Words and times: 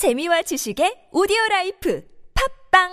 재미와 0.00 0.40
지식의 0.40 1.12
오디오 1.12 1.36
life 1.50 2.02
팟빵 2.72 2.88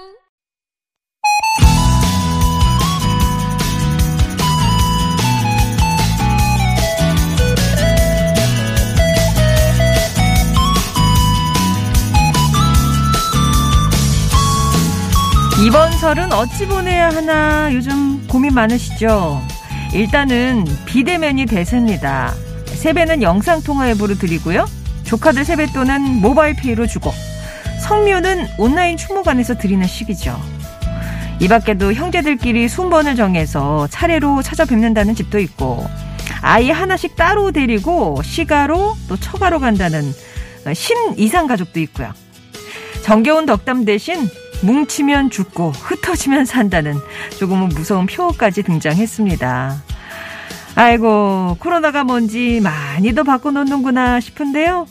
이번 15.65 15.93
설은 15.93 16.33
어찌 16.33 16.67
보내야 16.67 17.07
하나 17.07 17.73
요즘 17.73 18.27
고민 18.27 18.53
많으시죠? 18.53 19.41
일단은 19.93 20.65
비대면이 20.85 21.45
대세입니다. 21.45 22.33
세배는 22.65 23.21
영상통화 23.21 23.91
앱으로 23.91 24.15
드리고요. 24.15 24.65
조카들 25.07 25.45
세뱃돈은 25.45 26.21
모바일 26.21 26.53
페이로 26.53 26.85
주고 26.85 27.13
성묘는 27.81 28.47
온라인 28.57 28.97
추모관에서 28.97 29.57
드리는 29.57 29.87
시기죠. 29.87 30.37
이 31.39 31.47
밖에도 31.47 31.93
형제들끼리 31.93 32.67
순번을 32.67 33.15
정해서 33.15 33.87
차례로 33.87 34.41
찾아뵙는다는 34.41 35.15
집도 35.15 35.39
있고 35.39 35.87
아이 36.41 36.69
하나씩 36.69 37.15
따로 37.15 37.51
데리고 37.51 38.21
시가로 38.21 38.95
또 39.07 39.17
처가로 39.17 39.59
간다는 39.59 40.03
신 40.73 40.97
이상 41.15 41.47
가족도 41.47 41.79
있고요. 41.79 42.11
정겨운 43.03 43.45
덕담 43.45 43.85
대신 43.85 44.27
뭉치면 44.61 45.29
죽고 45.29 45.69
흩어지면 45.71 46.45
산다는 46.45 46.95
조금은 47.39 47.69
무서운 47.69 48.07
표어까지 48.07 48.63
등장했습니다. 48.63 49.83
아이고 50.75 51.55
코로나가 51.59 52.03
뭔지 52.03 52.59
많이도 52.61 53.23
바꿔놓는구나 53.23 54.19
싶은데요. 54.19 54.85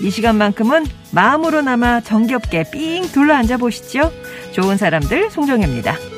이 0.00 0.10
시간만큼은 0.10 0.84
마음으로나마 1.12 2.00
정겹게 2.00 2.70
삥 2.70 3.10
둘러앉아 3.12 3.56
보시죠. 3.56 4.12
좋은 4.52 4.76
사람들 4.76 5.30
송정혜입니다. 5.30 6.15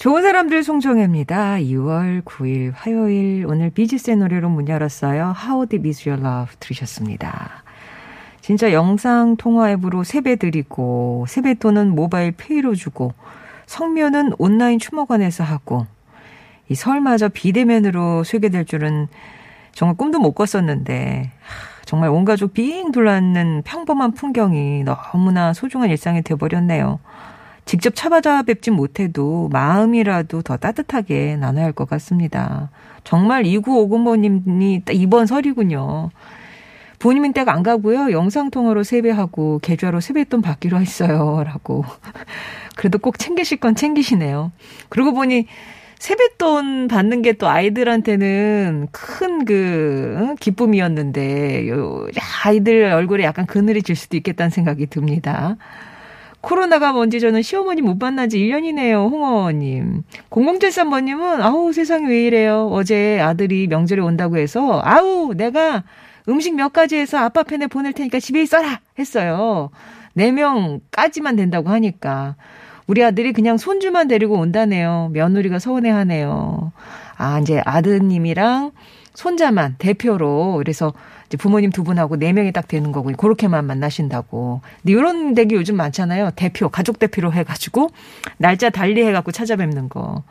좋은 0.00 0.22
사람들 0.22 0.62
송정혜입니다. 0.62 1.56
2월 1.56 2.24
9일 2.24 2.72
화요일 2.74 3.44
오늘 3.46 3.68
비지스의 3.68 4.16
노래로 4.16 4.48
문 4.48 4.66
열었어요. 4.66 5.34
How 5.44 5.66
Deep 5.66 5.86
Is 5.86 6.08
Your 6.08 6.26
Love 6.26 6.56
들으셨습니다. 6.58 7.62
진짜 8.40 8.72
영상 8.72 9.36
통화 9.36 9.70
앱으로 9.72 10.02
세배 10.02 10.36
드리고 10.36 11.26
세뱃돈은 11.28 11.94
모바일 11.94 12.32
페이로 12.32 12.76
주고 12.76 13.12
성묘는 13.66 14.36
온라인 14.38 14.78
추모관에서 14.78 15.44
하고 15.44 15.86
이 16.70 16.74
설마저 16.74 17.28
비대면으로 17.28 18.24
쇠게될 18.24 18.64
줄은 18.64 19.08
정말 19.72 19.98
꿈도 19.98 20.18
못 20.18 20.32
꿨었는데 20.32 21.30
정말 21.84 22.08
온 22.08 22.24
가족 22.24 22.54
빙 22.54 22.90
둘러앉는 22.90 23.64
평범한 23.66 24.12
풍경이 24.12 24.82
너무나 24.82 25.52
소중한 25.52 25.90
일상이 25.90 26.22
돼버렸네요. 26.22 27.00
직접 27.64 27.94
찾아뵙지 27.94 28.70
뵙 28.70 28.76
못해도 28.76 29.48
마음이라도 29.52 30.42
더 30.42 30.56
따뜻하게 30.56 31.36
나눠야 31.36 31.64
할 31.66 31.72
것 31.72 31.88
같습니다. 31.88 32.70
정말 33.04 33.44
2950번님이 33.44 34.82
이번 34.92 35.26
설이군요. 35.26 36.10
부모님은 36.98 37.32
댁 37.32 37.48
안 37.48 37.62
가고요. 37.62 38.10
영상통화로 38.12 38.82
세배하고 38.82 39.60
계좌로 39.62 40.00
세뱃돈 40.00 40.42
받기로 40.42 40.78
했어요. 40.80 41.42
라고. 41.46 41.84
그래도 42.76 42.98
꼭 42.98 43.18
챙기실 43.18 43.58
건 43.58 43.74
챙기시네요. 43.74 44.52
그러고 44.90 45.12
보니 45.14 45.46
세뱃돈 45.98 46.88
받는 46.88 47.22
게 47.22 47.32
또 47.34 47.48
아이들한테는 47.48 48.88
큰 48.92 49.44
그 49.44 50.34
기쁨이었는데 50.40 51.68
요 51.68 52.06
아이들 52.44 52.84
얼굴에 52.92 53.24
약간 53.24 53.46
그늘이 53.46 53.82
질 53.82 53.96
수도 53.96 54.16
있겠다는 54.16 54.50
생각이 54.50 54.86
듭니다. 54.86 55.56
코로나가 56.40 56.92
뭔지 56.92 57.20
저는 57.20 57.42
시어머니 57.42 57.82
못 57.82 57.98
만난 57.98 58.28
지 58.28 58.38
1년이네요, 58.38 59.10
홍어님. 59.10 60.02
0073번님은, 60.30 61.40
아우, 61.42 61.72
세상이 61.72 62.06
왜 62.06 62.24
이래요. 62.24 62.68
어제 62.72 63.20
아들이 63.20 63.66
명절에 63.66 64.00
온다고 64.00 64.38
해서, 64.38 64.80
아우, 64.84 65.34
내가 65.34 65.84
음식 66.28 66.54
몇 66.54 66.72
가지 66.72 66.96
해서 66.96 67.18
아빠 67.18 67.42
팬에 67.42 67.66
보낼 67.66 67.92
테니까 67.92 68.20
집에 68.20 68.40
있어라! 68.42 68.80
했어요. 68.98 69.70
4명까지만 70.16 71.36
된다고 71.36 71.68
하니까. 71.70 72.36
우리 72.86 73.04
아들이 73.04 73.32
그냥 73.32 73.56
손주만 73.56 74.08
데리고 74.08 74.34
온다네요. 74.34 75.10
며느리가 75.12 75.58
서운해 75.58 75.90
하네요. 75.90 76.72
아, 77.16 77.38
이제 77.38 77.62
아드님이랑 77.64 78.72
손자만 79.14 79.76
대표로, 79.78 80.54
그래서 80.56 80.92
이제 81.30 81.36
부모님 81.36 81.70
두 81.70 81.84
분하고 81.84 82.16
네 82.16 82.32
명이 82.32 82.50
딱 82.50 82.66
되는 82.66 82.90
거고 82.90 83.12
그렇게만 83.12 83.64
만나신다고. 83.64 84.62
근데 84.82 84.92
이런 84.92 85.34
댁이 85.34 85.54
요즘 85.54 85.76
많잖아요. 85.76 86.32
대표 86.34 86.68
가족 86.68 86.98
대표로 86.98 87.32
해가지고 87.32 87.90
날짜 88.36 88.68
달리 88.68 89.06
해갖고 89.06 89.30
찾아뵙는 89.30 89.88
거. 89.88 90.24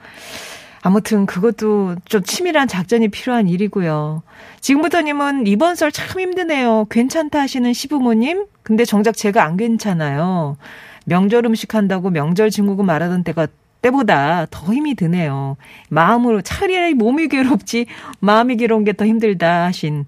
아무튼 0.81 1.25
그것도 1.25 1.95
좀 2.05 2.23
치밀한 2.23 2.67
작전이 2.67 3.07
필요한 3.07 3.47
일이고요. 3.47 4.23
지금부터님은 4.59 5.47
이번 5.47 5.75
설 5.75 5.91
참 5.91 6.19
힘드네요. 6.19 6.85
괜찮다 6.89 7.39
하시는 7.39 7.71
시부모님? 7.71 8.45
근데 8.61 8.83
정작 8.83 9.15
제가 9.15 9.43
안 9.45 9.55
괜찮아요. 9.55 10.57
명절 11.05 11.45
음식 11.45 11.75
한다고 11.75 12.09
명절 12.09 12.49
증후군 12.49 12.85
말하던 12.85 13.23
때가 13.23 13.47
때보다 13.81 14.47
더 14.51 14.73
힘이 14.73 14.95
드네요. 14.95 15.55
마음으로 15.89 16.41
차라리 16.41 16.93
몸이 16.93 17.29
괴롭지 17.29 17.85
마음이 18.19 18.57
괴로운 18.57 18.83
게 18.83 18.91
더 18.91 19.05
힘들다 19.05 19.63
하신 19.65 20.05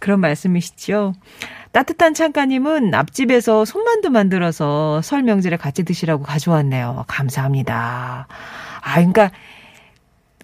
그런 0.00 0.20
말씀이시죠. 0.20 1.12
따뜻한 1.72 2.14
창가님은 2.14 2.94
앞집에서 2.94 3.64
손만두 3.64 4.10
만들어서 4.10 5.00
설 5.02 5.22
명절에 5.22 5.56
같이 5.56 5.84
드시라고 5.84 6.24
가져왔네요. 6.24 7.04
감사합니다. 7.06 8.26
아, 8.82 8.94
그러니까 8.94 9.30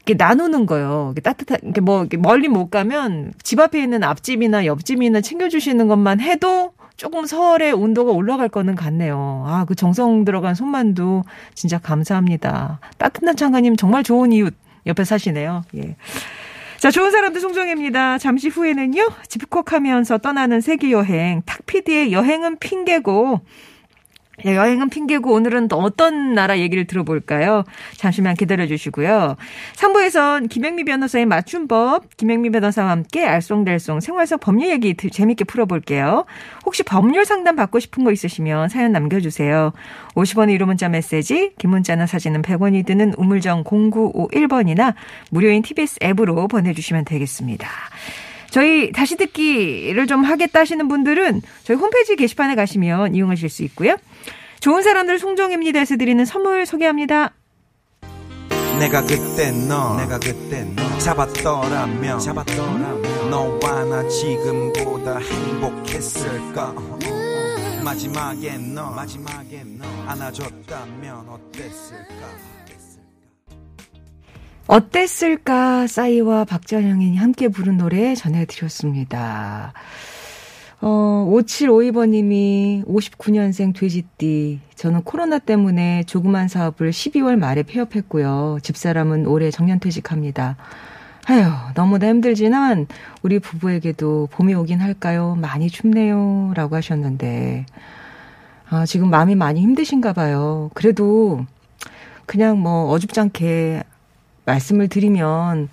이렇게 0.06 0.15
나누는 0.22 0.67
거요. 0.67 1.12
이렇게 1.17 1.21
따뜻한, 1.21 1.59
이렇게 1.65 1.81
뭐 1.81 2.00
이렇게 2.00 2.17
멀리 2.17 2.47
못 2.47 2.71
가면 2.71 3.33
집 3.43 3.59
앞에 3.59 3.83
있는 3.83 4.05
앞집이나 4.05 4.67
옆집이나 4.67 5.21
챙겨주시는 5.21 5.88
것만 5.88 6.21
해도 6.21 6.73
조금 6.97 7.27
설의 7.27 7.73
온도가 7.73 8.12
올라갈 8.12 8.49
거는 8.49 8.77
같네요. 8.77 9.44
아, 9.47 9.65
그 9.67 9.75
정성 9.75 10.25
들어간 10.25 10.55
손만두 10.55 11.25
진짜 11.55 11.78
감사합니다. 11.78 12.78
따뜻한 12.99 13.37
창가님 13.37 13.77
정말 13.77 14.05
좋은 14.05 14.33
이웃 14.33 14.55
옆에 14.87 15.05
사시네요. 15.05 15.62
예. 15.77 15.97
자, 16.78 16.91
좋은 16.91 17.10
사람들 17.10 17.41
송정혜입니다. 17.41 18.19
잠시 18.19 18.48
후에는요, 18.48 19.09
집콕하면서 19.28 20.19
떠나는 20.19 20.60
세계 20.60 20.91
여행, 20.91 21.42
탁피디의 21.47 22.12
여행은 22.12 22.59
핑계고, 22.59 23.41
예, 23.41 23.75
여행은 24.44 24.91
핑계고 24.91 25.32
오늘은 25.32 25.69
또 25.69 25.78
어떤 25.78 26.34
나라 26.34 26.58
얘기를 26.58 26.86
들어볼까요? 26.86 27.64
잠시만 27.97 28.34
기다려 28.34 28.66
주시고요. 28.66 29.36
3부에선 29.74 30.48
김영미 30.48 30.84
변호사의 30.84 31.26
맞춤법, 31.26 32.16
김영미 32.16 32.50
변호사와 32.50 32.91
함께 32.91 33.26
알쏭달쏭 33.26 34.00
생활 34.00 34.26
속 34.26 34.41
법률 34.41 34.70
얘기 34.70 34.94
재밌게 34.94 35.44
풀어볼게요. 35.44 36.26
혹시 36.64 36.82
법률 36.82 37.25
상담 37.25 37.56
받고 37.56 37.80
싶은 37.80 38.04
거 38.04 38.12
있으시면 38.12 38.69
사연 38.69 38.92
남겨주세요. 38.92 39.72
50원의 40.14 40.52
유료 40.52 40.66
문자 40.66 40.88
메시지, 40.88 41.52
긴 41.58 41.70
문자나 41.70 42.06
사진은 42.06 42.42
100원이 42.42 42.84
드는 42.84 43.14
우물정 43.16 43.64
0951번이나 43.64 44.94
무료인 45.30 45.62
TBS 45.62 45.98
앱으로 46.02 46.48
보내주시면 46.48 47.04
되겠습니다. 47.04 47.69
저희 48.50 48.92
다시 48.92 49.16
듣기를 49.16 50.06
좀 50.06 50.24
하겠다 50.24 50.60
하시는 50.60 50.86
분들은 50.88 51.42
저희 51.64 51.76
홈페이지 51.76 52.16
게시판에 52.16 52.54
가시면 52.54 53.14
이용하실 53.14 53.48
수 53.48 53.62
있고요. 53.64 53.96
좋은 54.60 54.82
사람들 54.82 55.19
송정입니다에서 55.19 55.96
드리는 55.96 56.25
선물 56.25 56.66
소개합니다. 56.66 57.32
내가 58.78 59.00
그때 59.02 59.50
너 59.52 59.96
내가 59.96 60.19
그때 60.19 60.64
너 60.76 60.98
잡았더라면 60.98 62.19
잡았더라면 62.19 63.31
너와 63.31 63.84
나 63.84 64.06
지금보다 64.08 65.19
행복했을까 65.19 66.75
마지막에 67.82 68.58
너 68.58 68.90
마지막에 68.90 69.62
너 69.78 69.84
안아줬다면 70.08 71.28
어땠을까 71.28 72.45
어땠을까 74.66 75.86
싸이와 75.86 76.44
박전영이 76.44 77.16
함께 77.16 77.46
부른 77.48 77.76
노래 77.76 78.16
전해드렸습니다. 78.16 79.72
어, 80.80 81.28
5752번님이 81.30 82.84
59년생 82.84 83.74
돼지띠. 83.78 84.60
저는 84.74 85.02
코로나 85.04 85.38
때문에 85.38 86.02
조그만 86.04 86.48
사업을 86.48 86.90
12월 86.90 87.36
말에 87.36 87.62
폐업했고요. 87.62 88.58
집사람은 88.62 89.26
올해 89.26 89.52
정년퇴직합니다. 89.52 90.56
아휴, 91.28 91.50
너무나 91.74 92.08
힘들지만 92.08 92.88
우리 93.22 93.38
부부에게도 93.38 94.28
봄이 94.32 94.54
오긴 94.54 94.80
할까요? 94.80 95.36
많이 95.40 95.68
춥네요. 95.68 96.52
라고 96.54 96.76
하셨는데, 96.76 97.66
아, 98.68 98.84
지금 98.84 99.10
마음이 99.10 99.36
많이 99.36 99.60
힘드신가 99.60 100.12
봐요. 100.12 100.70
그래도 100.74 101.46
그냥 102.26 102.58
뭐 102.60 102.90
어줍잖게 102.90 103.82
말씀을 104.46 104.88
드리면 104.88 105.69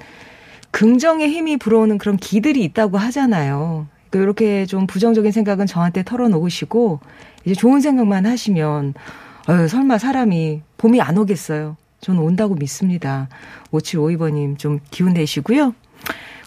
긍정의 0.72 1.30
힘이 1.30 1.58
불어오는 1.58 1.98
그런 1.98 2.18
기들이 2.18 2.64
있다고 2.64 2.98
하잖아요. 2.98 3.88
이렇게 4.12 4.46
그러니까 4.46 4.66
좀 4.68 4.88
부정적인 4.88 5.32
생각은 5.32 5.66
저한테 5.66 6.04
털어놓으시고 6.04 7.00
이제 7.46 7.56
좋은 7.56 7.80
생각만 7.80 8.26
하시면 8.26 8.94
어휴, 9.50 9.68
설마 9.68 9.98
사람이 9.98 10.62
봄이 10.78 11.02
안 11.02 11.18
오겠어요. 11.18 11.78
저는 12.02 12.22
온다고 12.22 12.56
믿습니다. 12.56 13.30
5752번님 13.72 14.58
좀 14.58 14.80
기운 14.92 15.14
내시고요. 15.14 15.74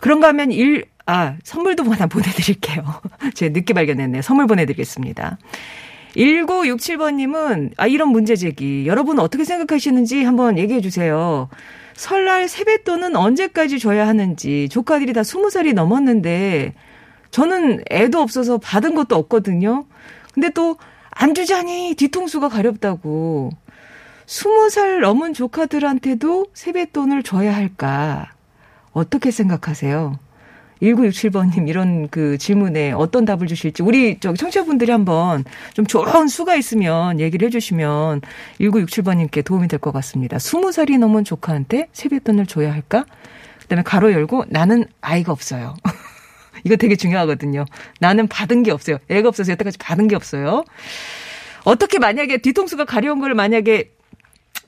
그런가 0.01 0.29
하면 0.29 0.53
일, 0.53 0.85
아, 1.07 1.37
선물도 1.43 1.85
하나 1.91 2.07
보내드릴게요. 2.07 2.85
제가 3.35 3.53
늦게 3.53 3.75
발견했네요. 3.75 4.23
선물 4.23 4.47
보내드리겠습니다. 4.47 5.39
1967번님은, 6.17 7.73
아, 7.77 7.87
이런 7.87 8.09
문제 8.09 8.37
제기. 8.37 8.87
여러분 8.87 9.19
어떻게 9.19 9.45
생각하시는지 9.45 10.25
한번 10.25 10.59
얘기해 10.59 10.81
주세요. 10.81 11.49
설날 11.97 12.47
세뱃돈은 12.49 13.17
언제까지 13.17 13.79
줘야 13.79 14.07
하는지. 14.07 14.69
조카들이 14.71 15.13
다 15.13 15.23
20살이 15.23 15.73
넘었는데, 15.75 16.75
저는 17.31 17.83
애도 17.91 18.21
없어서 18.21 18.59
받은 18.59 18.95
것도 18.95 19.17
없거든요. 19.17 19.87
근데 20.33 20.51
또, 20.51 20.77
안 21.11 21.35
주자니 21.35 21.95
뒤통수가 21.97 22.51
가렵다고. 22.51 23.51
20살 24.27 25.01
넘은 25.01 25.33
조카들한테도 25.33 26.47
세뱃돈을 26.53 27.23
줘야 27.23 27.55
할까? 27.55 28.33
어떻게 28.93 29.31
생각하세요? 29.31 30.19
1967번님 30.83 31.69
이런 31.69 32.09
그 32.09 32.39
질문에 32.39 32.93
어떤 32.93 33.25
답을 33.25 33.47
주실지 33.47 33.83
우리 33.83 34.19
저기 34.21 34.39
청취자분들이 34.39 34.93
한번 34.93 35.45
좀 35.75 35.87
좋은 35.87 36.29
수가 36.29 36.55
있으면 36.57 37.19
얘기를 37.21 37.47
해주시면 37.47 38.21
1967번님께 38.61 39.45
도움이 39.45 39.69
될 39.69 39.79
것 39.79 39.93
같습니다. 39.93 40.39
20살이 40.39 40.99
넘은 40.99 41.25
조카한테 41.25 41.89
세뱃돈을 41.93 42.47
줘야 42.47 42.73
할까? 42.73 43.05
그다음에 43.63 43.83
가로 43.83 44.13
열고 44.13 44.45
나는 44.49 44.85
아이가 45.01 45.33
없어요. 45.33 45.75
이거 46.65 46.77
되게 46.77 46.97
중요하거든요. 46.97 47.65
나는 48.01 48.27
받은 48.27 48.63
게 48.63 48.71
없어요. 48.71 48.99
애가 49.09 49.29
없어서 49.29 49.53
여태까지 49.53 49.79
받은 49.79 50.09
게 50.09 50.17
없어요. 50.17 50.65
어떻게 51.65 51.99
만약에 51.99 52.39
뒤통수가 52.39 52.85
가려운 52.85 53.21
걸 53.21 53.35
만약에 53.35 53.91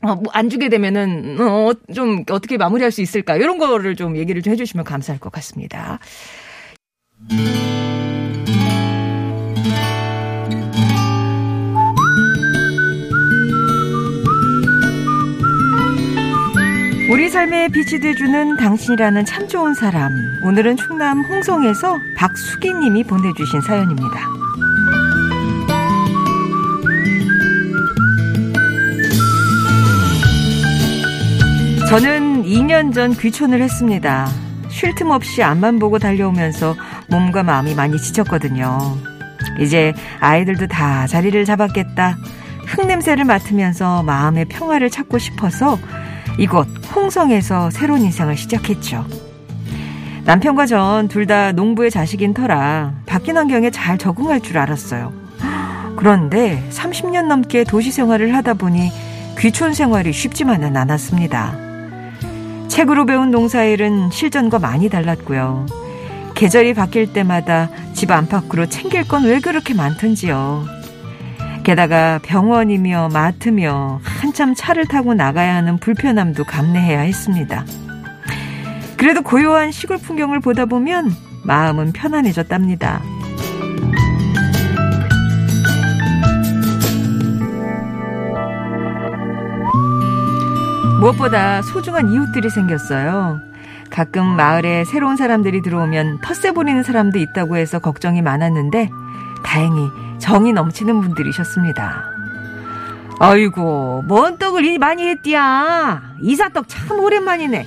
어, 0.03 0.15
뭐안 0.15 0.49
주게 0.49 0.69
되면은 0.69 1.41
어, 1.41 1.73
좀 1.95 2.25
어떻게 2.31 2.57
마무리할 2.57 2.91
수 2.91 3.01
있을까 3.01 3.37
이런 3.37 3.59
거를 3.59 3.97
좀 3.97 4.17
얘기를 4.17 4.43
좀 4.43 4.53
해주시면 4.53 4.85
감사할 4.85 5.19
것 5.21 5.33
같습니다. 5.33 5.99
우리 17.11 17.31
삶에 17.31 17.69
빛이 17.69 18.01
돼주는 18.01 18.57
당신이라는 18.59 19.25
참 19.25 19.49
좋은 19.49 19.75
사람. 19.75 20.13
오늘은 20.45 20.77
충남 20.77 21.23
홍성에서 21.23 21.99
박수기 22.17 22.75
님이 22.75 23.03
보내주신 23.03 23.63
사연입니다. 23.63 24.38
저는 31.89 32.45
2년 32.45 32.93
전 32.93 33.13
귀촌을 33.15 33.63
했습니다. 33.63 34.29
쉴 34.69 34.95
틈 34.95 35.11
없이 35.11 35.43
앞만 35.43 35.79
보고 35.79 35.99
달려오면서 35.99 36.75
몸과 37.09 37.43
마음이 37.43 37.75
많이 37.75 37.97
지쳤거든요. 37.97 38.79
이제 39.59 39.95
아이들도 40.21 40.67
다 40.67 41.07
자리를 41.07 41.43
잡았겠다. 41.47 42.17
흙냄새를 42.67 43.25
맡으면서 43.25 44.03
마음의 44.03 44.47
평화를 44.47 44.91
찾고 44.91 45.19
싶어서 45.19 45.79
이곳 46.39 46.69
홍성에서 46.95 47.71
새로운 47.71 48.03
인생을 48.03 48.37
시작했죠. 48.37 49.07
남편과 50.25 50.67
전 50.67 51.09
둘 51.09 51.27
다 51.27 51.53
농부의 51.53 51.91
자식인 51.91 52.35
터라 52.35 52.93
바뀐 53.07 53.39
환경에 53.39 53.71
잘 53.71 53.97
적응할 53.97 54.41
줄 54.43 54.59
알았어요. 54.59 55.11
그런데 55.97 56.63
30년 56.71 57.27
넘게 57.27 57.65
도시 57.65 57.91
생활을 57.91 58.35
하다 58.37 58.55
보니 58.55 58.91
귀촌 59.39 59.73
생활이 59.73 60.13
쉽지만은 60.13 60.77
않았습니다. 60.77 61.68
책으로 62.69 63.07
배운 63.07 63.31
농사일은 63.31 64.11
실전과 64.11 64.59
많이 64.59 64.89
달랐고요. 64.89 65.67
계절이 66.35 66.75
바뀔 66.75 67.13
때마다 67.13 67.69
집 67.95 68.11
안팎으로 68.11 68.67
챙길 68.67 69.07
건 69.09 69.25
왜 69.25 69.41
그렇게 69.41 69.75
많던지요. 69.75 70.65
게다가 71.65 72.19
병원이며 72.23 73.11
마트며 73.13 74.01
한참 74.03 74.55
차를 74.55 74.87
타고 74.87 75.15
나가야 75.15 75.55
하는 75.57 75.79
불편함도 75.79 76.45
감내해야 76.45 77.01
했습니다. 77.01 77.65
그래도 78.97 79.23
고요한 79.23 79.71
시골 79.71 79.99
풍경을 79.99 80.41
보다 80.41 80.65
보면 80.65 81.13
마음은 81.45 81.93
편안해졌답니다. 81.93 83.03
무엇보다 90.99 91.63
소중한 91.63 92.13
이웃들이 92.13 92.51
생겼어요. 92.51 93.41
가끔 93.91 94.27
마을에 94.27 94.85
새로운 94.85 95.17
사람들이 95.17 95.63
들어오면 95.63 96.21
텃세 96.21 96.53
부리는 96.53 96.83
사람도 96.83 97.19
있다고 97.19 97.57
해서 97.57 97.79
걱정이 97.79 98.21
많았는데 98.21 98.91
다행히 99.45 99.89
정이 100.19 100.53
넘치는 100.53 101.01
분들이셨습니다. 101.01 102.03
아이고, 103.21 104.05
뭔 104.07 104.39
떡을 104.39 104.65
이 104.65 104.79
많이 104.79 105.05
했디야. 105.09 106.03
이사떡 106.21 106.69
참 106.69 106.99
오랜만이네. 107.01 107.67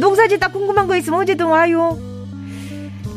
농사 0.00 0.26
짓다 0.26 0.48
궁금한 0.48 0.86
거 0.86 0.96
있으면 0.96 1.20
언제든 1.20 1.46
와요. 1.46 1.98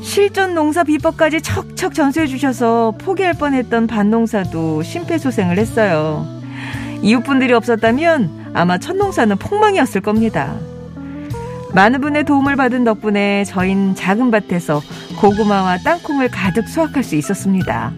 실전 0.02 0.54
농사 0.54 0.84
비법까지 0.84 1.42
척척 1.42 1.94
전수해 1.94 2.28
주셔서 2.28 2.94
포기할 3.00 3.34
뻔했던 3.34 3.88
밭농사도 3.88 4.84
심폐소생을 4.84 5.58
했어요. 5.58 6.26
이웃분들이 7.02 7.54
없었다면 7.54 8.47
아마 8.58 8.80
첫 8.80 8.96
농사는 8.98 9.38
폭망이었을 9.38 10.02
겁니다. 10.02 10.56
많은 11.76 12.02
분의 12.02 12.24
도움을 12.24 12.56
받은 12.56 12.86
덕분에 12.86 13.44
저흰 13.44 13.94
작은 13.94 14.32
밭에서 14.32 14.82
고구마와 15.20 15.78
땅콩을 15.84 16.30
가득 16.30 16.68
수확할 16.68 17.04
수 17.04 17.16
있었습니다. 17.16 17.94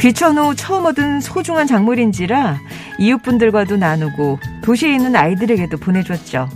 귀촌 0.00 0.38
후 0.38 0.54
처음 0.54 0.86
얻은 0.86 1.20
소중한 1.20 1.66
작물인지라 1.66 2.58
이웃분들과도 2.98 3.76
나누고 3.76 4.38
도시에 4.62 4.94
있는 4.94 5.14
아이들에게도 5.14 5.76
보내줬죠. 5.76 6.48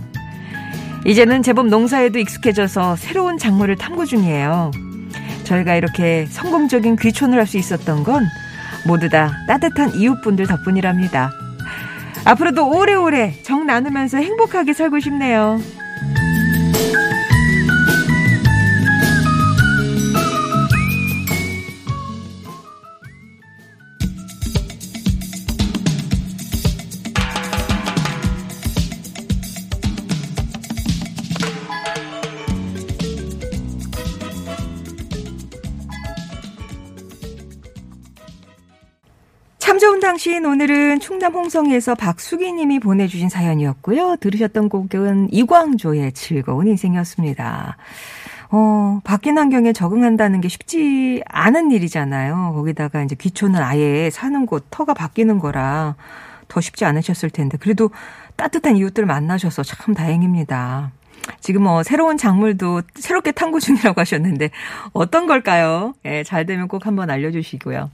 이제는 1.05 1.43
제법 1.43 1.67
농사에도 1.67 2.17
익숙해져서 2.17 2.95
새로운 2.95 3.37
작물을 3.37 3.75
탐구 3.75 4.07
중이에요. 4.07 4.71
저희가 5.43 5.75
이렇게 5.75 6.25
성공적인 6.25 6.95
귀촌을 6.95 7.37
할 7.37 7.45
수 7.45 7.57
있었던 7.59 8.03
건 8.03 8.25
모두 8.87 9.07
다 9.07 9.31
따뜻한 9.47 9.93
이웃분들 9.95 10.47
덕분이랍니다. 10.47 11.29
앞으로도 12.25 12.69
오래오래 12.69 13.33
정 13.41 13.65
나누면서 13.65 14.17
행복하게 14.17 14.73
살고 14.73 14.99
싶네요. 14.99 15.59
좋은 40.13 40.17
당신 40.17 40.45
오늘은 40.45 40.99
충남 40.99 41.33
홍성에서 41.33 41.95
박수기 41.95 42.53
님이 42.53 42.79
보내주신 42.79 43.29
사연이었고요. 43.29 44.17
들으셨던 44.17 44.69
곡은 44.69 45.29
이광조의 45.31 46.11
즐거운 46.13 46.67
인생이었습니다. 46.67 47.77
어, 48.51 48.99
바뀐 49.03 49.39
환경에 49.39 49.73
적응한다는 49.73 50.39
게 50.41 50.49
쉽지 50.49 51.23
않은 51.27 51.71
일이잖아요. 51.71 52.53
거기다가 52.53 53.01
이제 53.01 53.15
귀촌은 53.15 53.59
아예 53.59 54.11
사는 54.11 54.45
곳, 54.45 54.67
터가 54.69 54.93
바뀌는 54.93 55.39
거라 55.39 55.95
더 56.47 56.61
쉽지 56.61 56.85
않으셨을 56.85 57.31
텐데. 57.31 57.57
그래도 57.57 57.89
따뜻한 58.35 58.75
이웃들 58.75 59.07
만나셔서 59.07 59.63
참 59.63 59.95
다행입니다. 59.95 60.91
지금 61.39 61.63
뭐 61.63 61.81
새로운 61.81 62.17
작물도 62.17 62.83
새롭게 62.95 63.31
탐구 63.31 63.59
중이라고 63.59 63.99
하셨는데 63.99 64.51
어떤 64.91 65.25
걸까요? 65.25 65.93
예, 66.05 66.23
잘 66.23 66.45
되면 66.45 66.67
꼭 66.67 66.85
한번 66.85 67.09
알려주시고요. 67.09 67.89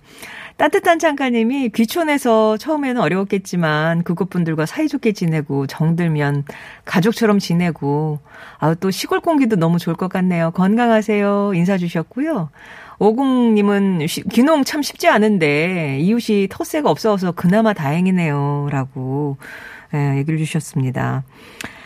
따뜻한 0.60 1.00
창가님이 1.00 1.70
귀촌해서 1.70 2.58
처음에는 2.58 3.00
어려웠겠지만 3.01 4.04
그곳분들과 4.04 4.66
사이좋게 4.66 5.13
지내고 5.13 5.68
정들면 5.68 6.44
가족처럼 6.84 7.39
지내고 7.39 8.20
아, 8.58 8.74
또 8.74 8.92
시골 8.92 9.22
공기도 9.22 9.56
너무 9.56 9.80
좋을 9.80 9.96
것 9.96 10.10
같네요. 10.10 10.51
건강하세요. 10.51 11.54
인사 11.56 11.78
주셨고요. 11.78 12.50
오공님은 13.00 14.06
귀농 14.34 14.66
참 14.66 14.82
쉽지 14.82 15.08
않은데 15.08 16.00
이웃이 16.01 16.50
텃세가 16.50 16.89
없어서 16.89 17.32
그나마 17.32 17.72
다행이네요. 17.72 18.68
라고 18.70 19.38
예, 19.94 20.18
얘기를 20.18 20.38
주셨습니다. 20.39 21.24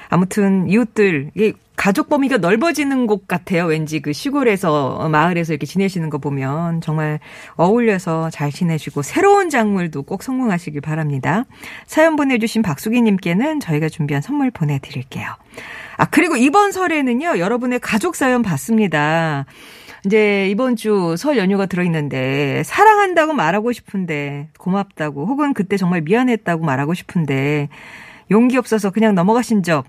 아무튼 0.10 0.68
이웃들 0.68 1.30
가족 1.75 2.08
범위가 2.10 2.38
넓어지는 2.38 3.08
곳 3.08 3.27
같아요. 3.27 3.65
왠지 3.65 4.00
그 4.00 4.13
시골에서 4.13 4.96
어, 4.96 5.10
마을에서 5.10 5.53
이렇게 5.53 5.65
지내시는 5.65 6.10
거 6.10 6.18
보면 6.20 6.82
정말 6.82 7.20
어울려서 7.56 8.30
잘 8.30 8.51
지내시고 8.51 9.01
새로운 9.01 9.50
작물도 9.50 10.03
꼭 10.03 10.24
성공하시길 10.24 10.82
바랍니다. 10.82 11.46
사연 11.88 12.15
보내주신 12.15 12.62
박수기님께는 12.62 13.60
저희가 13.60 13.89
준비한 13.89 14.22
선물 14.22 14.51
보내드릴게요. 14.51 15.27
아 15.98 16.06
그리고 16.06 16.36
이번 16.38 16.72
설에는요 16.72 17.39
여러분의 17.39 17.80
가족 17.80 18.15
사연 18.15 18.42
받습니다. 18.44 19.46
이제 20.06 20.50
이번 20.50 20.75
주 20.75 21.15
설 21.18 21.38
연휴가 21.38 21.65
들어있는데 21.65 22.63
사랑한다고 22.63 23.34
말하고 23.34 23.72
싶은데 23.72 24.50
고맙다고 24.60 25.25
혹은 25.25 25.53
그때 25.53 25.77
정말 25.77 26.01
미안했다고 26.01 26.63
말하고 26.65 26.94
싶은데 26.94 27.70
용기 28.32 28.58
없어서 28.58 28.89
그냥 28.92 29.15
넘어가신 29.15 29.63
적 29.63 29.86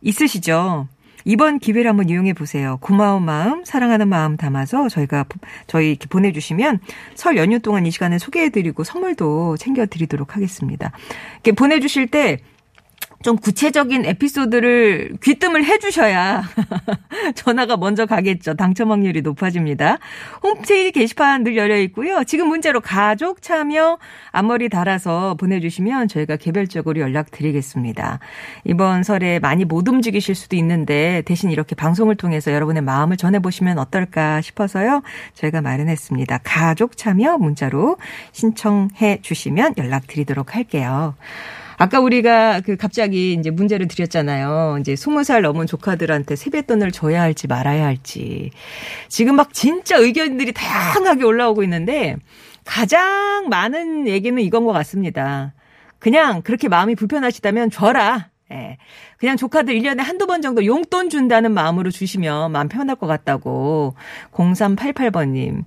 있으시죠? 0.00 0.86
이번 1.28 1.58
기회를 1.58 1.90
한번 1.90 2.08
이용해 2.08 2.32
보세요. 2.32 2.78
고마운 2.80 3.22
마음, 3.22 3.62
사랑하는 3.62 4.08
마음 4.08 4.38
담아서 4.38 4.88
저희가 4.88 5.26
저희 5.66 5.90
이렇게 5.90 6.06
보내주시면 6.06 6.80
설 7.14 7.36
연휴 7.36 7.58
동안 7.58 7.84
이 7.84 7.90
시간에 7.90 8.16
소개해드리고 8.18 8.82
선물도 8.82 9.58
챙겨드리도록 9.58 10.36
하겠습니다. 10.36 10.90
이렇게 11.34 11.52
보내주실 11.52 12.06
때 12.06 12.38
좀 13.22 13.36
구체적인 13.36 14.04
에피소드를 14.04 15.16
귀뜸을 15.22 15.64
해주셔야 15.64 16.44
전화가 17.34 17.76
먼저 17.76 18.06
가겠죠. 18.06 18.54
당첨 18.54 18.92
확률이 18.92 19.22
높아집니다. 19.22 19.98
홈페이지 20.42 20.92
게시판 20.92 21.42
늘 21.42 21.56
열려 21.56 21.76
있고요. 21.78 22.22
지금 22.24 22.48
문자로 22.48 22.80
가족 22.80 23.42
참여 23.42 23.98
앞머리 24.30 24.68
달아서 24.68 25.34
보내주시면 25.34 26.06
저희가 26.06 26.36
개별적으로 26.36 27.00
연락드리겠습니다. 27.00 28.20
이번 28.64 29.02
설에 29.02 29.40
많이 29.40 29.64
못 29.64 29.88
움직이실 29.88 30.36
수도 30.36 30.54
있는데 30.56 31.22
대신 31.26 31.50
이렇게 31.50 31.74
방송을 31.74 32.14
통해서 32.14 32.52
여러분의 32.52 32.82
마음을 32.82 33.16
전해보시면 33.16 33.78
어떨까 33.78 34.40
싶어서요. 34.40 35.02
저희가 35.34 35.60
마련했습니다. 35.60 36.38
가족 36.44 36.96
참여 36.96 37.38
문자로 37.38 37.96
신청해 38.30 39.20
주시면 39.22 39.74
연락드리도록 39.76 40.54
할게요. 40.54 41.14
아까 41.78 42.00
우리가 42.00 42.60
그 42.60 42.76
갑자기 42.76 43.34
이제 43.34 43.50
문제를 43.50 43.86
드렸잖아요. 43.86 44.78
이제 44.80 44.94
20살 44.94 45.42
넘은 45.42 45.66
조카들한테 45.66 46.34
세뱃돈을 46.34 46.90
줘야 46.90 47.22
할지 47.22 47.46
말아야 47.46 47.86
할지. 47.86 48.50
지금 49.08 49.36
막 49.36 49.54
진짜 49.54 49.96
의견들이 49.96 50.52
다양하게 50.52 51.24
올라오고 51.24 51.62
있는데 51.62 52.16
가장 52.64 53.48
많은 53.48 54.08
얘기는 54.08 54.40
이건 54.42 54.64
것 54.64 54.72
같습니다. 54.72 55.54
그냥 56.00 56.42
그렇게 56.42 56.68
마음이 56.68 56.96
불편하시다면 56.96 57.70
줘라. 57.70 58.28
예. 58.50 58.78
그냥 59.18 59.36
조카들 59.36 59.74
1년에 59.74 59.98
한두 59.98 60.26
번 60.26 60.42
정도 60.42 60.64
용돈 60.64 61.10
준다는 61.10 61.52
마음으로 61.52 61.90
주시면 61.90 62.50
마음 62.50 62.68
편할 62.68 62.96
것 62.96 63.06
같다고. 63.06 63.94
0388번님. 64.32 65.64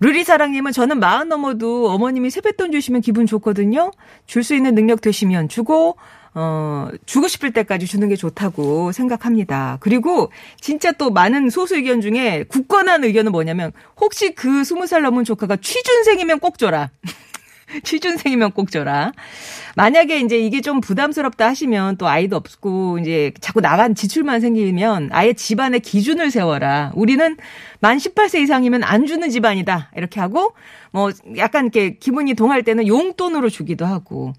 루리사랑님은 0.00 0.72
저는 0.72 0.98
마흔 0.98 1.28
넘어도 1.28 1.90
어머님이 1.90 2.30
세뱃돈 2.30 2.72
주시면 2.72 3.02
기분 3.02 3.26
좋거든요. 3.26 3.90
줄 4.26 4.42
수 4.42 4.54
있는 4.54 4.74
능력 4.74 5.02
되시면 5.02 5.48
주고, 5.48 5.96
어, 6.34 6.88
주고 7.04 7.28
싶을 7.28 7.52
때까지 7.52 7.86
주는 7.86 8.08
게 8.08 8.16
좋다고 8.16 8.92
생각합니다. 8.92 9.76
그리고 9.80 10.32
진짜 10.60 10.92
또 10.92 11.10
많은 11.10 11.50
소수 11.50 11.76
의견 11.76 12.00
중에 12.00 12.44
굳건한 12.48 13.04
의견은 13.04 13.30
뭐냐면 13.32 13.72
혹시 14.00 14.34
그 14.34 14.64
스무 14.64 14.86
살 14.86 15.02
넘은 15.02 15.24
조카가 15.24 15.56
취준생이면 15.56 16.40
꼭 16.40 16.56
줘라. 16.56 16.90
취준생이면 17.84 18.52
꼭 18.52 18.70
줘라. 18.70 19.12
만약에 19.76 20.20
이제 20.20 20.38
이게 20.38 20.60
좀 20.60 20.80
부담스럽다 20.80 21.46
하시면 21.46 21.96
또 21.96 22.08
아이도 22.08 22.36
없고 22.36 22.98
이제 22.98 23.32
자꾸 23.40 23.60
나간 23.60 23.94
지출만 23.94 24.40
생기면 24.40 25.10
아예 25.12 25.32
집안의 25.32 25.80
기준을 25.80 26.30
세워라. 26.30 26.92
우리는 26.94 27.36
만 27.80 27.98
18세 27.98 28.40
이상이면 28.40 28.82
안 28.82 29.06
주는 29.06 29.30
집안이다. 29.30 29.90
이렇게 29.96 30.20
하고 30.20 30.54
뭐 30.90 31.10
약간 31.36 31.66
이렇게 31.66 31.96
기분이 31.96 32.34
동할 32.34 32.62
때는 32.62 32.86
용돈으로 32.86 33.48
주기도 33.48 33.86
하고 33.86 34.32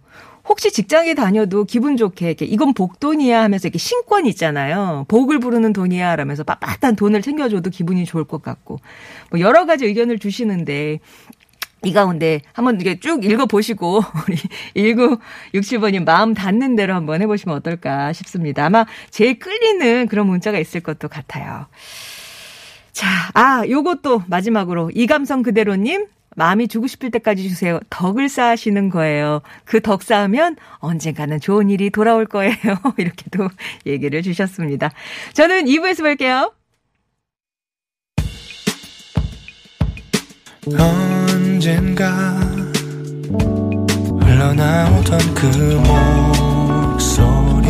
혹시 0.47 0.71
직장에 0.71 1.13
다녀도 1.13 1.65
기분 1.65 1.97
좋게 1.97 2.27
이렇게 2.27 2.45
이건 2.45 2.73
복돈이야 2.73 3.43
하면서 3.43 3.67
이렇게 3.67 3.77
신권 3.77 4.25
있잖아요. 4.25 5.05
복을 5.07 5.39
부르는 5.39 5.71
돈이야 5.71 6.15
라면서 6.15 6.43
빳빳한 6.43 6.97
돈을 6.97 7.21
챙겨줘도 7.21 7.69
기분이 7.69 8.05
좋을 8.05 8.25
것 8.25 8.41
같고 8.41 8.79
뭐 9.29 9.39
여러 9.39 9.65
가지 9.65 9.85
의견을 9.85 10.19
주시는데 10.19 11.00
이 11.83 11.93
가운데 11.93 12.41
한번 12.53 12.79
이게 12.79 13.00
쭉 13.00 13.23
읽어보시고, 13.25 14.01
우리 14.27 14.38
1967번님 14.75 16.05
마음 16.05 16.33
닿는 16.33 16.75
대로 16.75 16.93
한번 16.93 17.21
해보시면 17.21 17.57
어떨까 17.57 18.13
싶습니다. 18.13 18.65
아마 18.65 18.85
제일 19.09 19.39
끌리는 19.39 20.07
그런 20.07 20.27
문자가 20.27 20.59
있을 20.59 20.81
것도 20.81 21.07
같아요. 21.07 21.65
자, 22.91 23.07
아, 23.33 23.63
요것도 23.67 24.23
마지막으로 24.27 24.91
이 24.93 25.07
감성 25.07 25.41
그대로님, 25.43 26.07
마음이 26.35 26.67
주고 26.67 26.88
싶을 26.88 27.11
때까지 27.11 27.47
주세요. 27.50 27.79
덕을 27.89 28.29
쌓으시는 28.29 28.89
거예요. 28.89 29.41
그 29.65 29.81
덕 29.81 30.03
쌓으면 30.03 30.55
언젠가는 30.77 31.39
좋은 31.39 31.69
일이 31.69 31.89
돌아올 31.89 32.25
거예요. 32.25 32.53
이렇게도 32.97 33.50
얘기를 33.85 34.21
주셨습니다. 34.21 34.91
저는 35.33 35.65
2부에서 35.65 36.01
뵐게요. 36.03 36.53
언젠가 40.78 42.32
흘러나오던 44.22 45.20
그 45.36 45.46
목소리 46.98 47.68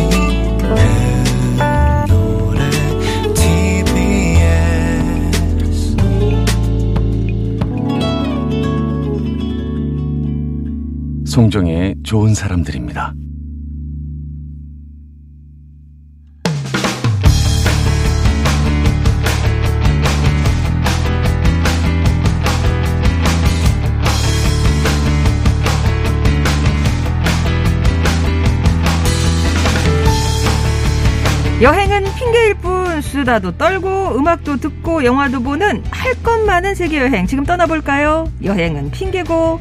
내 0.58 2.04
노래 2.08 2.70
TBS 3.34 4.06
송정의 11.26 11.96
좋은 12.02 12.34
사람들입니다. 12.34 13.14
수다도 33.02 33.56
떨고 33.58 34.16
음악도 34.16 34.56
듣고 34.56 35.04
영화도 35.04 35.42
보는 35.42 35.82
할 35.90 36.12
것 36.22 36.44
많은 36.44 36.74
세계 36.76 37.00
여행 37.00 37.26
지금 37.26 37.44
떠나볼까요? 37.44 38.30
여행은 38.44 38.90
핑계고 38.92 39.60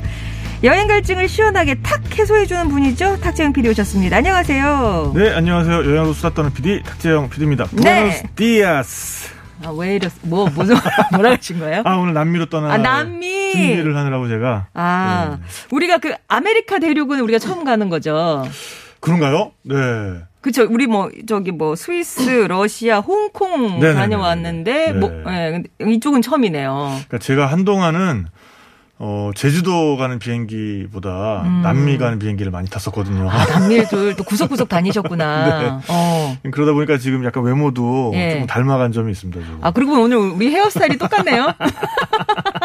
여행 0.63 0.87
갈증을 0.87 1.27
시원하게 1.27 1.75
탁 1.81 2.01
해소해주는 2.17 2.69
분이죠. 2.69 3.19
탁재형 3.21 3.51
PD 3.53 3.69
오셨습니다. 3.69 4.17
안녕하세요. 4.17 5.13
네, 5.15 5.31
안녕하세요. 5.33 5.75
여행으로 5.77 6.13
수다 6.13 6.35
떠는 6.35 6.53
PD 6.53 6.83
탁재형 6.83 7.29
PD입니다. 7.31 7.65
네. 7.71 8.21
Días. 8.35 9.29
아, 9.63 9.69
왜 9.77 9.95
이랬, 9.95 10.11
뭐, 10.23 10.47
무슨, 10.49 10.75
뭐라 11.13 11.31
하신 11.31 11.59
거예요? 11.59 11.81
아, 11.85 11.95
오늘 11.97 12.13
남미로 12.13 12.47
떠나. 12.47 12.73
아, 12.73 12.77
남미! 12.77 13.51
준비를 13.51 13.95
하느라고 13.95 14.27
제가. 14.27 14.67
아, 14.73 15.37
네. 15.39 15.45
우리가 15.71 15.99
그 15.99 16.13
아메리카 16.27 16.79
대륙은 16.79 17.19
우리가 17.21 17.37
처음 17.39 17.63
가는 17.63 17.87
거죠. 17.89 18.43
그런가요? 19.01 19.51
네. 19.63 19.75
그쵸. 20.39 20.65
우리 20.69 20.87
뭐, 20.87 21.11
저기 21.27 21.51
뭐, 21.51 21.75
스위스, 21.75 22.21
러시아, 22.47 22.99
홍콩 22.99 23.79
네네네네. 23.79 23.93
다녀왔는데, 23.93 24.93
뭐, 24.93 25.09
네. 25.09 25.63
네, 25.79 25.91
이쪽은 25.91 26.21
처음이네요. 26.21 26.87
그러니까 26.91 27.17
제가 27.19 27.45
한동안은, 27.47 28.27
어, 29.03 29.31
제주도 29.35 29.97
가는 29.97 30.19
비행기보다 30.19 31.41
음. 31.41 31.61
남미 31.63 31.97
가는 31.97 32.19
비행기를 32.19 32.51
많이 32.51 32.69
탔었거든요. 32.69 33.27
아, 33.31 33.45
남미를 33.45 34.15
또 34.15 34.23
구석구석 34.23 34.69
다니셨구나. 34.69 35.59
네. 35.81 35.85
어. 35.87 36.37
그러다 36.51 36.73
보니까 36.73 36.99
지금 36.99 37.25
약간 37.25 37.43
외모도 37.43 38.11
예. 38.13 38.33
조금 38.33 38.45
닮아간 38.45 38.91
점이 38.91 39.11
있습니다. 39.11 39.41
지금. 39.41 39.57
아, 39.61 39.71
그리고 39.71 39.93
오늘 39.93 40.17
우리 40.17 40.51
헤어스타일이 40.51 40.99
똑같네요. 40.99 41.51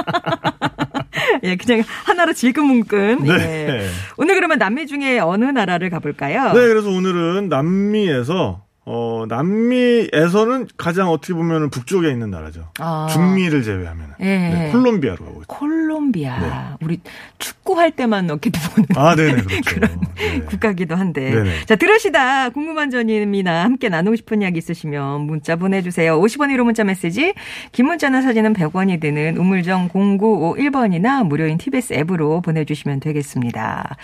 예, 1.46 1.56
그냥 1.56 1.82
하나로 2.04 2.32
질끈뭉끈. 2.32 3.24
네. 3.24 3.32
예. 3.32 3.88
오늘 4.16 4.34
그러면 4.34 4.58
남미 4.58 4.86
중에 4.86 5.18
어느 5.18 5.44
나라를 5.44 5.90
가볼까요? 5.90 6.52
네, 6.52 6.68
그래서 6.68 6.88
오늘은 6.90 7.48
남미에서 7.48 8.66
어, 8.88 9.24
남미에서는 9.28 10.68
가장 10.76 11.10
어떻게 11.10 11.34
보면 11.34 11.70
북쪽에 11.70 12.08
있는 12.08 12.30
나라죠. 12.30 12.70
아. 12.78 13.08
중미를 13.10 13.64
제외하면. 13.64 14.14
예. 14.20 14.24
네, 14.24 14.68
콜롬비아로 14.70 15.24
가고. 15.24 15.35
콜롬비아. 16.06 16.38
네. 16.38 16.86
우리 16.86 17.00
축구할 17.38 17.90
때만 17.90 18.26
이렇게 18.26 18.50
보는 18.50 18.88
아, 18.96 19.14
네네, 19.14 19.42
그렇죠. 19.66 20.00
네. 20.16 20.40
국가기도 20.40 20.94
한데. 20.94 21.30
네네. 21.30 21.64
자, 21.66 21.76
들으시다 21.76 22.50
궁금한 22.50 22.90
점이나 22.90 23.64
함께 23.64 23.88
나누고 23.88 24.16
싶은 24.16 24.42
이야기 24.42 24.58
있으시면 24.58 25.22
문자 25.22 25.56
보내주세요. 25.56 26.20
50원 26.20 26.54
1호 26.54 26.64
문자 26.64 26.84
메시지, 26.84 27.34
긴 27.72 27.86
문자나 27.86 28.22
사진은 28.22 28.54
100원이 28.54 29.00
드는 29.00 29.36
우물정 29.36 29.88
0951번이나 29.88 31.26
무료인 31.26 31.58
TBS 31.58 31.94
앱으로 31.94 32.40
보내주시면 32.40 33.00
되겠습니다. 33.00 33.96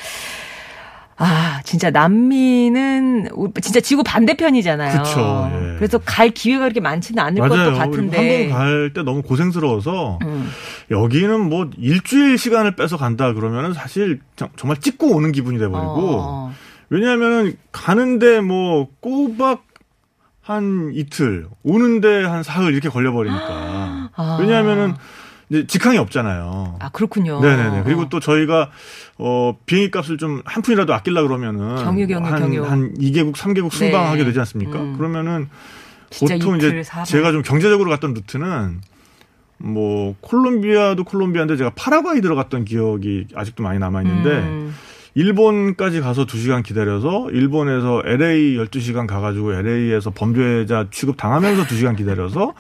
아, 1.19 1.61
진짜 1.65 1.91
남미는 1.91 3.29
진짜 3.61 3.81
지구 3.81 4.03
반대편이잖아요. 4.03 5.03
그쵸, 5.03 5.51
예. 5.55 5.77
그래서 5.77 5.99
갈 5.99 6.31
기회가 6.31 6.65
그렇게 6.65 6.81
많지는 6.81 7.23
않을 7.23 7.47
맞아요. 7.47 7.71
것도 7.73 7.79
같은데. 7.79 8.51
한국 8.51 8.55
갈 8.57 8.93
때 8.95 9.03
너무 9.03 9.23
고생스러워서 9.23 10.19
음. 10.23 10.51
여기는 10.91 11.49
뭐 11.49 11.69
일주일 11.79 12.39
시간을 12.39 12.77
빼서 12.77 12.97
간다 12.97 13.33
그러면은 13.35 13.73
사실 13.73 14.21
정- 14.37 14.49
정말 14.57 14.79
찍고 14.79 15.09
오는 15.15 15.33
기분이 15.33 15.59
돼 15.59 15.69
버리고 15.69 16.19
어. 16.21 16.55
왜냐하면은 16.91 17.55
가는데 17.73 18.41
뭐 18.41 18.89
꼬박 19.01 19.65
한 20.41 20.91
이틀 20.95 21.47
오는데 21.63 22.25
한 22.25 22.43
사흘 22.43 22.73
이렇게 22.73 22.89
걸려 22.89 23.13
버리니까 23.13 24.11
아. 24.17 24.39
왜냐하면은 24.41 24.95
이제 25.53 25.67
직항이 25.67 25.99
없잖아요. 25.99 26.77
아, 26.81 26.89
그렇군요. 26.89 27.41
네네네. 27.41 27.83
그리고 27.85 28.03
어. 28.03 28.09
또 28.09 28.21
저희가 28.21 28.71
어 29.19 29.55
비행기 29.67 29.91
값을 29.91 30.17
좀 30.17 30.41
한 30.47 30.63
푼이라도 30.63 30.95
아끼려 30.95 31.23
그러면은 31.23 31.77
경유, 31.77 32.07
경유, 32.07 32.27
한, 32.27 32.39
경유. 32.41 32.65
한 32.65 32.95
2개국, 32.95 33.35
3개국 33.35 33.71
순방하게 33.71 34.21
네. 34.21 34.25
되지 34.27 34.39
않습니까? 34.41 34.81
음. 34.81 34.97
그러면은 34.97 35.49
보통 36.19 36.57
이제 36.57 36.83
사흘. 36.83 37.05
제가 37.05 37.33
좀 37.33 37.43
경제적으로 37.43 37.91
갔던 37.91 38.15
루트는 38.15 38.81
뭐 39.59 40.15
콜롬비아도 40.23 41.05
콜롬비아인데 41.05 41.57
제가 41.57 41.71
파라과이 41.77 42.21
들어갔던 42.23 42.65
기억이 42.65 43.27
아직도 43.35 43.63
많이 43.63 43.79
남아 43.79 44.03
있는데 44.03 44.31
음. 44.31 44.75
일본까지 45.15 46.01
가서 46.01 46.25
2시간 46.25 46.63
기다려서 46.63 47.31
일본에서 47.31 48.03
LA 48.05 48.57
12시간 48.57 49.07
가가지고 49.07 49.53
LA에서 49.55 50.11
범죄자 50.11 50.87
취급 50.91 51.17
당하면서 51.17 51.65
2시간 51.65 51.97
기다려서 51.97 52.55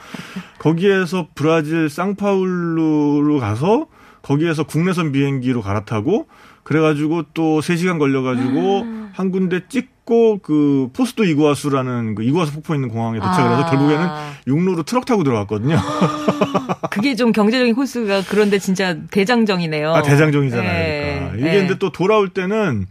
거기에서 0.58 1.28
브라질 1.34 1.88
상파울루로 1.88 3.38
가서 3.38 3.86
거기에서 4.20 4.64
국내선 4.64 5.12
비행기로 5.12 5.62
갈아타고 5.62 6.26
그래가지고 6.62 7.24
또 7.34 7.60
3시간 7.60 7.98
걸려가지고 7.98 8.86
한 9.12 9.30
군데 9.30 9.62
찍 9.68 9.91
고 10.04 10.38
그 10.42 10.88
포스토 10.92 11.24
이구아수라는 11.24 12.14
그 12.16 12.22
이구아수 12.24 12.52
폭포 12.54 12.74
있는 12.74 12.88
공항에 12.88 13.18
도착을 13.20 13.50
해서 13.52 13.62
아. 13.62 13.70
결국에는 13.70 14.08
육로로 14.48 14.82
트럭 14.82 15.04
타고 15.06 15.22
들어갔거든요. 15.24 15.76
그게 16.90 17.14
좀 17.14 17.32
경제적인 17.32 17.74
호수가 17.74 18.22
그런데 18.28 18.58
진짜 18.58 18.96
대장정이네요. 19.10 19.92
아, 19.94 20.02
대장정이잖아요. 20.02 20.72
네. 20.72 21.16
그러니까. 21.30 21.36
이게 21.38 21.50
네. 21.50 21.58
근데 21.60 21.78
또 21.78 21.90
돌아올 21.92 22.28
때는 22.30 22.86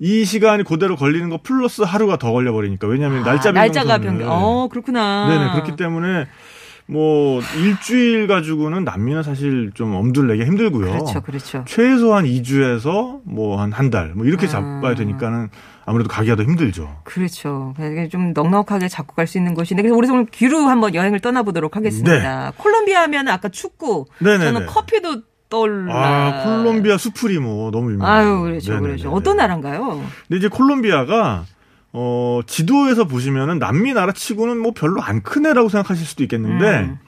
이 0.00 0.24
시간이 0.24 0.64
그대로 0.64 0.96
걸리는 0.96 1.28
거 1.28 1.40
플러스 1.42 1.82
하루가 1.82 2.16
더 2.18 2.32
걸려버리니까. 2.32 2.86
왜냐하면 2.86 3.24
날짜 3.24 3.50
아, 3.50 3.52
날짜가 3.52 3.98
변경선을. 3.98 4.18
변경. 4.20 4.32
어, 4.32 4.68
그렇구나. 4.68 5.28
네네. 5.28 5.52
그렇기 5.52 5.76
때문에 5.76 6.26
뭐 6.86 7.42
일주일 7.58 8.26
가지고는 8.28 8.84
남미는 8.84 9.22
사실 9.22 9.72
좀 9.74 9.94
엄둘내기 9.94 10.44
힘들고요. 10.44 10.90
그렇죠, 10.92 11.20
그렇죠. 11.20 11.64
최소한 11.66 12.24
2주에서 12.24 13.20
뭐 13.24 13.58
한 13.60 13.72
한 13.72 13.90
달뭐 13.90 14.24
이렇게 14.24 14.46
아. 14.46 14.48
잡아야 14.48 14.94
되니까는 14.94 15.50
아무래도 15.88 16.08
가기가 16.10 16.36
더 16.36 16.42
힘들죠. 16.42 17.00
그렇죠. 17.04 17.72
그게 17.76 18.08
좀 18.08 18.32
넉넉하게 18.34 18.88
잡고 18.88 19.14
갈 19.14 19.26
수 19.26 19.38
있는 19.38 19.54
곳인데 19.54 19.82
그래서 19.82 19.96
우리 19.96 20.08
오늘 20.10 20.26
귀로 20.26 20.58
한번 20.60 20.94
여행을 20.94 21.20
떠나보도록 21.20 21.76
하겠습니다. 21.76 22.52
콜롬비아 22.58 23.02
하면 23.02 23.28
아까 23.28 23.48
축구, 23.48 24.04
네. 24.20 24.32
네네네. 24.38 24.52
저는 24.52 24.66
커피도 24.66 25.22
떠올라. 25.48 25.94
아, 25.94 26.44
콜롬비아 26.44 26.98
수프리모 26.98 27.70
너무 27.72 27.92
유명해요. 27.92 28.06
아유, 28.14 28.40
그렇죠, 28.42 28.72
네네네네. 28.72 28.96
그렇죠. 28.96 29.10
어떤 29.16 29.36
나라인가요? 29.38 30.04
근데 30.28 30.36
이제 30.38 30.48
콜롬비아가 30.48 31.44
어 31.94 32.40
지도에서 32.46 33.06
보시면은 33.06 33.58
남미 33.58 33.94
나라 33.94 34.12
치고는 34.12 34.58
뭐 34.58 34.72
별로 34.76 35.00
안큰 35.02 35.46
애라고 35.46 35.70
생각하실 35.70 36.04
수도 36.06 36.22
있겠는데 36.22 36.80
음. 36.80 36.98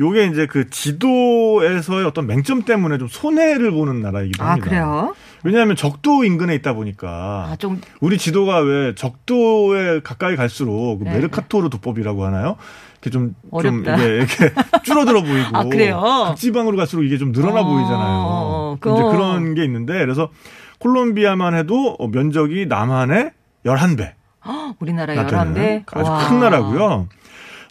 요게 0.00 0.26
이제 0.26 0.46
그 0.48 0.68
지도에서의 0.70 2.04
어떤 2.04 2.26
맹점 2.26 2.62
때문에 2.62 2.98
좀 2.98 3.06
손해를 3.06 3.70
보는 3.70 4.00
나라이기도 4.02 4.42
아, 4.42 4.50
합니다. 4.50 4.68
그래요? 4.68 5.14
왜냐하면 5.44 5.76
적도 5.76 6.24
인근에 6.24 6.54
있다 6.56 6.72
보니까 6.72 7.48
아, 7.50 7.56
좀 7.56 7.80
우리 8.00 8.16
지도가 8.18 8.60
왜 8.60 8.94
적도에 8.94 10.00
가까이 10.00 10.36
갈수록 10.36 10.98
그 10.98 11.04
네. 11.04 11.12
메르카토르 11.12 11.68
도법이라고 11.68 12.24
하나요? 12.24 12.56
이렇게 12.94 13.10
좀, 13.10 13.34
좀 13.42 13.84
어렵다. 13.84 13.96
이게 13.96 14.06
이렇게 14.16 14.52
줄어들어 14.84 15.22
보이고 15.22 15.48
아, 15.52 15.64
그래요? 15.64 16.02
극지방으로 16.28 16.78
갈수록 16.78 17.02
이게 17.02 17.18
좀 17.18 17.32
늘어나 17.32 17.60
어, 17.60 17.64
보이잖아요. 17.64 18.18
어, 18.26 18.76
이제 18.78 18.88
그거. 18.88 19.10
그런 19.10 19.54
게 19.54 19.62
있는데 19.64 19.98
그래서 19.98 20.30
콜롬비아만 20.78 21.54
해도 21.54 21.94
어, 21.98 22.08
면적이 22.08 22.66
남한의 22.66 23.32
11배. 23.66 24.12
헉, 24.46 24.76
우리나라 24.80 25.14
나 25.14 25.22
열한 25.24 25.54
배 25.54 25.84
아주 25.92 26.28
큰 26.28 26.40
나라고요. 26.40 27.08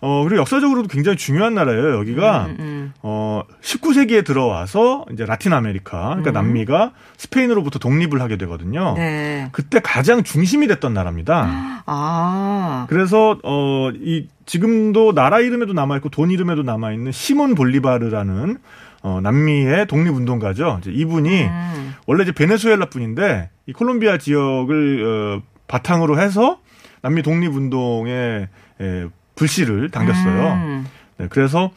어, 0.05 0.21
그리고 0.23 0.41
역사적으로도 0.41 0.89
굉장히 0.89 1.15
중요한 1.15 1.53
나라예요. 1.53 1.97
여기가 1.97 2.47
음, 2.47 2.55
음. 2.59 2.93
어, 3.03 3.43
19세기에 3.61 4.25
들어와서 4.25 5.05
이제 5.13 5.25
라틴 5.25 5.53
아메리카, 5.53 5.97
그러니까 6.09 6.31
음. 6.31 6.33
남미가 6.33 6.91
스페인으로부터 7.15 7.79
독립을 7.79 8.19
하게 8.19 8.35
되거든요. 8.35 8.95
네. 8.97 9.47
그때 9.53 9.79
가장 9.79 10.23
중심이 10.23 10.67
됐던 10.67 10.93
나라입니다. 10.93 11.83
아. 11.85 12.85
그래서 12.89 13.39
어, 13.45 13.91
이 13.95 14.27
지금도 14.45 15.13
나라 15.13 15.39
이름에도 15.39 15.71
남아 15.71 15.95
있고 15.97 16.09
돈 16.09 16.31
이름에도 16.31 16.63
남아 16.63 16.91
있는 16.91 17.13
시몬 17.13 17.55
볼리바르라는 17.55 18.57
어, 19.03 19.21
남미의 19.23 19.87
독립운동가죠. 19.87 20.79
이제 20.81 20.91
이분이 20.91 21.43
음. 21.43 21.95
원래 22.07 22.23
이제 22.23 22.33
베네수엘라 22.33 22.87
분인데 22.87 23.51
이 23.67 23.71
콜롬비아 23.71 24.17
지역을 24.17 25.39
어, 25.39 25.41
바탕으로 25.67 26.19
해서 26.19 26.59
남미 27.01 27.23
독립운동에 27.23 28.49
에, 28.81 29.07
불씨를 29.35 29.89
당겼어요. 29.89 30.53
음. 30.53 30.87
네, 31.17 31.27
그래서 31.29 31.71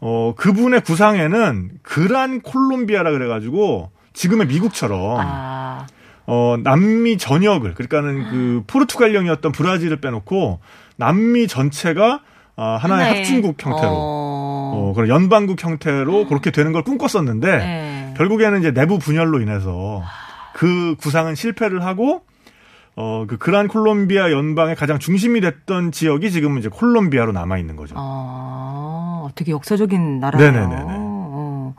어 0.00 0.34
그분의 0.36 0.82
구상에는 0.82 1.70
그란 1.82 2.40
콜롬비아라 2.40 3.10
그래가지고 3.10 3.90
지금의 4.12 4.46
미국처럼 4.48 5.18
아. 5.20 5.86
어 6.26 6.56
남미 6.62 7.18
전역을 7.18 7.74
그러니까는 7.74 8.30
그 8.30 8.62
포르투갈령이었던 8.66 9.52
브라질을 9.52 9.98
빼놓고 9.98 10.60
남미 10.96 11.48
전체가 11.48 12.20
아, 12.56 12.76
하나의 12.76 13.04
하나의, 13.04 13.18
합중국 13.18 13.56
형태로 13.64 13.90
어. 13.90 14.44
어, 14.74 14.92
그런 14.94 15.08
연방국 15.08 15.62
형태로 15.62 16.26
그렇게 16.26 16.50
되는 16.50 16.72
걸 16.72 16.82
꿈꿨었는데 16.82 17.56
네. 17.56 18.14
결국에는 18.16 18.60
이제 18.60 18.70
내부 18.72 18.98
분열로 18.98 19.40
인해서 19.40 20.02
그 20.52 20.94
구상은 21.00 21.34
실패를 21.34 21.84
하고 21.84 22.22
어, 22.96 23.24
그 23.28 23.38
그란 23.38 23.68
콜롬비아 23.68 24.30
연방의 24.30 24.76
가장 24.76 24.98
중심이 24.98 25.40
됐던 25.40 25.92
지역이 25.92 26.30
지금은 26.30 26.58
이제 26.58 26.68
콜롬비아로 26.68 27.32
남아 27.32 27.58
있는 27.58 27.76
거죠. 27.76 27.94
아, 27.98 29.28
되게 29.34 29.52
역사적인 29.52 30.20
나라네요. 30.20 30.50
네네네네. 30.52 30.84
어. 30.86 31.74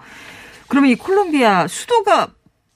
그러면 0.67 0.89
이 0.91 0.95
콜롬비아 0.95 1.67
수도가 1.67 2.29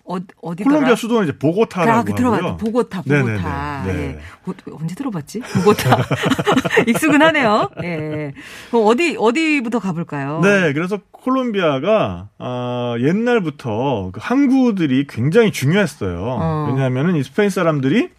어, 0.05 0.17
어디더라? 0.41 0.73
콜롬비아 0.73 0.95
수도는 0.95 1.27
이제 1.27 1.37
보고타라고 1.37 1.91
아, 1.91 2.03
그. 2.03 2.23
하고요. 2.23 2.57
보고타, 2.57 3.03
네네네. 3.05 3.31
보고타. 3.33 3.83
네. 3.85 3.93
예. 3.93 4.19
어, 4.45 4.53
언제 4.81 4.95
들어봤지? 4.95 5.39
보고타. 5.41 5.97
익숙은 6.87 7.21
하네요. 7.21 7.69
예. 7.83 8.33
그럼 8.71 8.87
어디, 8.87 9.15
어디부터 9.19 9.77
가볼까요? 9.77 10.39
네, 10.41 10.73
그래서 10.73 10.97
콜롬비아가 11.11 12.29
아, 12.39 12.95
옛날부터 12.99 14.09
그 14.11 14.19
항구들이 14.23 15.05
굉장히 15.07 15.51
중요했어요. 15.51 16.23
어. 16.23 16.67
왜냐하면은 16.71 17.15
이 17.15 17.21
스페인 17.21 17.51
사람들이 17.51 18.09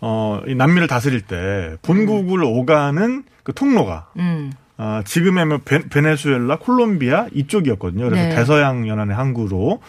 어, 0.00 0.40
이 0.46 0.54
남미를 0.54 0.86
다스릴 0.88 1.22
때 1.22 1.76
본국을 1.82 2.42
오가는 2.44 3.24
그 3.42 3.52
통로가 3.54 4.08
음. 4.18 4.52
아, 4.76 5.02
지금의 5.04 5.46
뭐 5.46 5.58
베, 5.64 5.80
베네수엘라, 5.88 6.58
콜롬비아 6.58 7.26
이쪽이었거든요. 7.32 8.06
그래서 8.08 8.28
네. 8.28 8.34
대서양 8.34 8.88
연안의 8.88 9.14
항구로 9.14 9.80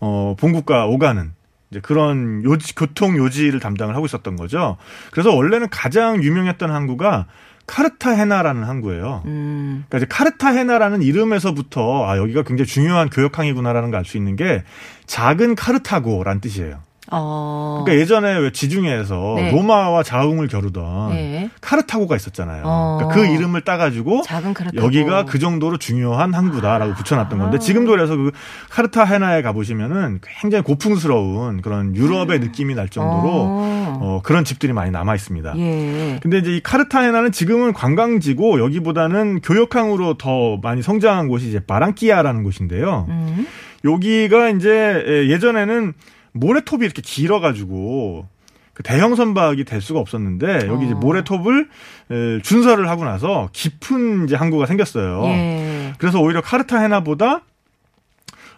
어, 0.00 0.36
본국가 0.38 0.86
오가는 0.86 1.32
이제 1.70 1.80
그런 1.80 2.44
요지, 2.44 2.74
교통 2.76 3.16
요지를 3.16 3.58
담당을 3.58 3.96
하고 3.96 4.06
있었던 4.06 4.36
거죠. 4.36 4.76
그래서 5.10 5.34
원래는 5.34 5.68
가장 5.70 6.22
유명했던 6.22 6.70
항구가 6.70 7.26
카르타헤나라는 7.66 8.62
항구예요. 8.62 9.22
음. 9.26 9.84
그러니까 9.88 9.98
이제 9.98 10.06
카르타헤나라는 10.08 11.02
이름에서부터 11.02 12.08
아 12.08 12.16
여기가 12.18 12.44
굉장히 12.44 12.66
중요한 12.68 13.10
교역항이구나라는 13.10 13.90
걸 13.90 13.98
알 13.98 14.04
수 14.04 14.16
있는 14.16 14.36
게 14.36 14.62
작은 15.06 15.56
카르타고라는 15.56 16.40
뜻이에요. 16.40 16.78
어. 17.12 17.82
그러니까 17.84 18.02
예전에 18.02 18.38
왜 18.38 18.50
지중해에서 18.50 19.34
네. 19.36 19.50
로마와 19.52 20.02
자웅을 20.02 20.48
겨루던 20.48 21.10
네. 21.10 21.50
카르타고가 21.60 22.16
있었잖아요. 22.16 22.62
어. 22.64 22.98
그러니까 22.98 23.14
그 23.14 23.32
이름을 23.32 23.60
따가지고 23.60 24.22
작은 24.22 24.54
카르타고. 24.54 24.84
여기가 24.84 25.24
그 25.24 25.38
정도로 25.38 25.76
중요한 25.78 26.34
항구다라고 26.34 26.94
붙여놨던 26.94 27.38
건데 27.38 27.56
아. 27.56 27.60
지금도 27.60 27.92
그래서 27.92 28.16
그 28.16 28.32
카르타헤나에 28.70 29.42
가보시면은 29.42 30.20
굉장히 30.22 30.62
고풍스러운 30.64 31.62
그런 31.62 31.94
유럽의 31.94 32.40
느낌이 32.40 32.74
날 32.74 32.88
정도로 32.88 33.30
어. 33.30 33.98
어, 34.00 34.20
그런 34.22 34.44
집들이 34.44 34.72
많이 34.72 34.90
남아 34.90 35.14
있습니다. 35.14 35.54
예. 35.58 36.18
근데 36.22 36.38
이제 36.38 36.56
이 36.56 36.60
카르타헤나는 36.60 37.32
지금은 37.32 37.72
관광지고 37.72 38.60
여기보다는 38.60 39.40
교역항으로 39.42 40.14
더 40.18 40.56
많이 40.62 40.82
성장한 40.82 41.28
곳이 41.28 41.48
이제 41.48 41.60
바랑키아라는 41.60 42.42
곳인데요. 42.42 43.06
음. 43.08 43.46
여기가 43.84 44.50
이제 44.50 45.04
예, 45.06 45.28
예전에는 45.28 45.94
모래톱이 46.38 46.84
이렇게 46.84 47.02
길어가지고 47.02 48.26
그 48.74 48.82
대형 48.82 49.14
선박이 49.14 49.64
될 49.64 49.80
수가 49.80 50.00
없었는데 50.00 50.66
여기 50.68 50.84
이제 50.84 50.94
어. 50.94 50.98
모래톱을 50.98 51.68
에, 52.10 52.42
준설을 52.42 52.88
하고 52.88 53.04
나서 53.04 53.48
깊은 53.52 54.24
이제 54.24 54.36
항구가 54.36 54.66
생겼어요. 54.66 55.22
예. 55.24 55.92
그래서 55.98 56.20
오히려 56.20 56.42
카르타헤나보다 56.42 57.42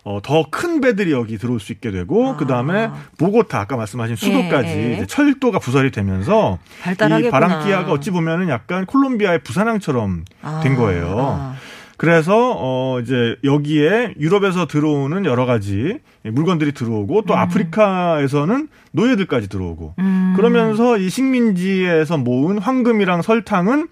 어, 0.05 0.21
더 0.23 0.45
큰 0.51 0.81
배들이 0.81 1.13
여기 1.13 1.37
들어올 1.39 1.61
수 1.61 1.71
있게 1.73 1.91
되고 1.91 2.31
아. 2.31 2.37
그 2.37 2.47
다음에 2.47 2.89
보고타 3.19 3.61
아까 3.61 3.77
말씀하신 3.77 4.17
수도까지 4.17 4.69
예, 4.69 4.91
예. 4.91 4.95
이제 4.95 5.07
철도가 5.07 5.59
부설이 5.59 5.91
되면서. 5.91 6.59
이 7.27 7.31
바랑키아가 7.31 7.93
어찌 7.93 8.11
보면은 8.11 8.49
약간 8.49 8.87
콜롬비아의 8.87 9.43
부산항처럼 9.43 10.25
아, 10.43 10.61
된 10.63 10.77
거예요. 10.77 11.15
아. 11.19 11.57
그래서 11.99 12.55
어 12.57 13.01
이제 13.01 13.37
여기에 13.43 14.15
유럽에서 14.21 14.67
들어오는 14.67 15.25
여러 15.27 15.47
가지 15.47 15.99
물건들이 16.23 16.73
들어오고 16.73 17.23
또 17.23 17.37
아프리카에서는 17.37 18.69
노예들까지 18.93 19.49
들어오고 19.49 19.95
음. 19.99 20.33
그러면서 20.37 20.97
이 20.97 21.11
식민지에서 21.11 22.17
모은 22.17 22.59
황금이랑 22.59 23.23
설탕은 23.23 23.89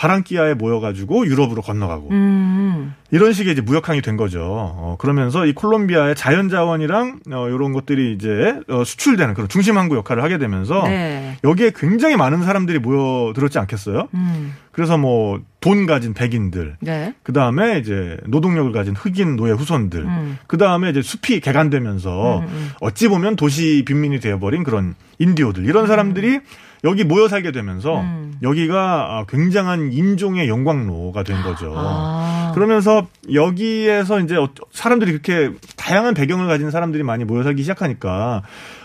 바랑키아에 0.00 0.54
모여가지고 0.54 1.26
유럽으로 1.26 1.60
건너가고 1.60 2.08
음. 2.10 2.94
이런 3.10 3.34
식의 3.34 3.52
이제 3.52 3.60
무역항이 3.60 4.00
된 4.00 4.16
거죠. 4.16 4.40
어, 4.42 4.96
그러면서 4.98 5.44
이 5.44 5.52
콜롬비아의 5.52 6.14
자연 6.14 6.48
자원이랑 6.48 7.20
어, 7.32 7.48
이런 7.48 7.74
것들이 7.74 8.14
이제 8.14 8.58
어, 8.68 8.82
수출되는 8.82 9.34
그런 9.34 9.46
중심 9.50 9.76
항구 9.76 9.96
역할을 9.96 10.22
하게 10.22 10.38
되면서 10.38 10.84
네. 10.84 11.36
여기에 11.44 11.72
굉장히 11.76 12.16
많은 12.16 12.42
사람들이 12.42 12.78
모여들었지 12.78 13.58
않겠어요? 13.58 14.08
음. 14.14 14.54
그래서 14.72 14.96
뭐 14.96 15.38
돈 15.60 15.84
가진 15.84 16.14
백인들, 16.14 16.76
네. 16.80 17.14
그 17.22 17.32
다음에 17.32 17.78
이제 17.78 18.16
노동력을 18.26 18.72
가진 18.72 18.96
흑인 18.96 19.36
노예 19.36 19.52
후손들, 19.52 20.00
음. 20.00 20.38
그 20.46 20.56
다음에 20.56 20.88
이제 20.88 21.02
숲이 21.02 21.40
개간되면서 21.40 22.38
음, 22.38 22.46
음. 22.46 22.70
어찌 22.80 23.08
보면 23.08 23.36
도시 23.36 23.84
빈민이 23.86 24.20
되어버린 24.20 24.64
그런 24.64 24.94
인디오들 25.18 25.66
이런 25.66 25.86
사람들이 25.86 26.40
여기 26.84 27.04
모여 27.04 27.28
살게 27.28 27.52
되면서 27.52 28.00
음. 28.00 28.34
여기가 28.42 28.78
아, 29.18 29.24
굉장한 29.28 29.92
인종의 29.92 30.48
영광로가 30.48 31.22
된 31.24 31.42
거죠. 31.42 31.74
아. 31.76 32.52
그러면서 32.54 33.06
여기에서 33.32 34.20
이제 34.20 34.36
어- 34.36 34.48
사람들이 34.72 35.12
그렇게 35.12 35.54
다양한 35.76 36.14
배경을 36.14 36.46
가진 36.46 36.70
사람들이 36.70 37.02
많이 37.02 37.24
모여 37.24 37.42
살기 37.42 37.62
시작하니까 37.62 38.42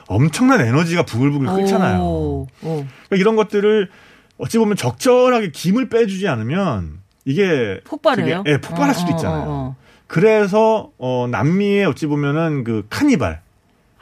엄청난 0.07 0.61
에너지가 0.61 1.03
부글부글 1.03 1.47
끓잖아요. 1.47 1.99
오. 2.01 2.47
오. 2.63 2.85
그러니까 3.07 3.15
이런 3.15 3.35
것들을 3.35 3.89
어찌 4.37 4.57
보면 4.57 4.75
적절하게 4.75 5.51
김을 5.51 5.87
빼주지 5.89 6.27
않으면 6.27 6.99
이게 7.23 7.79
폭발해요? 7.85 8.43
예, 8.45 8.57
폭발할 8.59 8.93
수도 8.93 9.13
어, 9.13 9.15
있잖아요. 9.15 9.41
어, 9.43 9.45
어. 9.47 9.75
그래서 10.07 10.91
어 10.99 11.27
남미에 11.31 11.85
어찌 11.85 12.05
보면은 12.05 12.63
그 12.63 12.85
카니발 12.89 13.41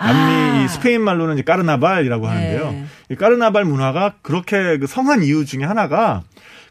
남미 0.03 0.33
아. 0.33 0.63
이 0.63 0.67
스페인 0.67 1.01
말로는 1.01 1.35
이제 1.35 1.43
까르나발이라고 1.43 2.27
하는데요. 2.27 2.71
네. 2.71 2.85
이 3.09 3.15
까르나발 3.15 3.65
문화가 3.65 4.15
그렇게 4.21 4.77
그 4.77 4.87
성한 4.87 5.23
이유 5.23 5.45
중에 5.45 5.63
하나가 5.63 6.23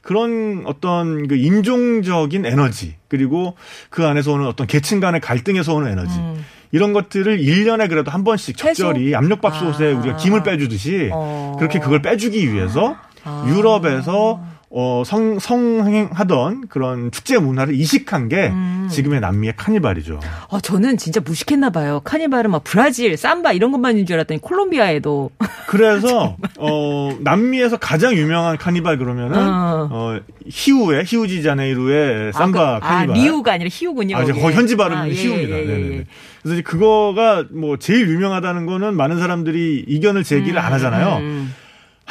그런 0.03 0.65
어떤 0.67 1.29
그 1.29 1.37
인종적인 1.37 2.45
에너지 2.45 2.97
그리고 3.09 3.57
그 3.89 4.07
안에서 4.07 4.33
오는 4.33 4.47
어떤 4.47 4.67
계층 4.67 5.01
간의 5.01 5.21
갈등에서 5.21 5.75
오는 5.75 5.91
에너지 5.91 6.19
음. 6.19 6.45
이런 6.73 6.93
것들을 6.93 7.39
1년에 7.39 7.89
그래도 7.89 8.11
한 8.11 8.25
번씩? 8.25 8.57
적절히 8.57 9.15
압력밥솥에 9.15 9.93
아. 9.93 9.99
우리가 9.99 10.17
김을 10.17 10.43
빼주듯이 10.43 11.11
어. 11.13 11.57
그렇게 11.59 11.79
그걸 11.79 12.03
빼주기 12.03 12.53
위해서 12.53 12.97
아. 13.25 13.47
유럽에서 13.49 14.43
어, 14.75 15.03
성, 15.05 15.39
성행하던 15.39 16.69
그런 16.69 17.11
축제 17.11 17.37
문화를 17.39 17.75
이식한 17.75 18.29
게 18.31 18.49
음. 18.49 18.89
지금의 18.91 19.21
남미의 19.21 19.53
카니발이죠. 19.57 20.19
어, 20.49 20.61
저는 20.61 20.97
진짜 20.97 21.21
무식했나 21.21 21.69
봐요. 21.71 22.01
카니발은 22.05 22.51
막 22.51 22.65
브라질, 22.65 23.17
삼바 23.19 23.53
이런 23.53 23.71
것만인 23.71 24.07
줄 24.07 24.15
알았더니 24.17 24.41
콜롬비아에도 24.41 25.31
그래서 25.69 26.37
어, 26.59 27.17
남미에서 27.21 27.77
가장 27.77 28.15
유명한 28.15 28.57
카니발 28.57 28.97
그러면은 28.97 29.39
어. 29.39 29.89
어, 29.91 30.21
히우의 30.47 31.05
히우지 31.07 31.43
자네이루의 31.43 32.33
삼바 32.33 32.77
아, 32.77 32.81
그- 32.81 32.87
카니발. 32.87 33.17
아, 33.17 33.21
리우가 33.21 33.53
아니라 33.53 33.69
히우군요. 33.71 34.17
아, 34.17 34.23
이제 34.23 34.33
현지 34.33 34.77
발음은 34.77 35.03
아, 35.03 35.09
예, 35.09 35.13
히우입니다. 35.13 35.55
예, 35.57 35.63
예, 35.63 35.67
네네네. 35.67 35.97
예. 35.99 36.05
그래서 36.41 36.55
이제 36.55 36.63
그거가 36.63 37.45
뭐 37.51 37.77
제일 37.77 38.09
유명하다는 38.09 38.65
거는 38.67 38.95
많은 38.97 39.19
사람들이 39.19 39.85
이견을 39.87 40.25
제기를 40.25 40.59
안 40.59 40.73
하잖아요. 40.73 41.19
음. 41.19 41.55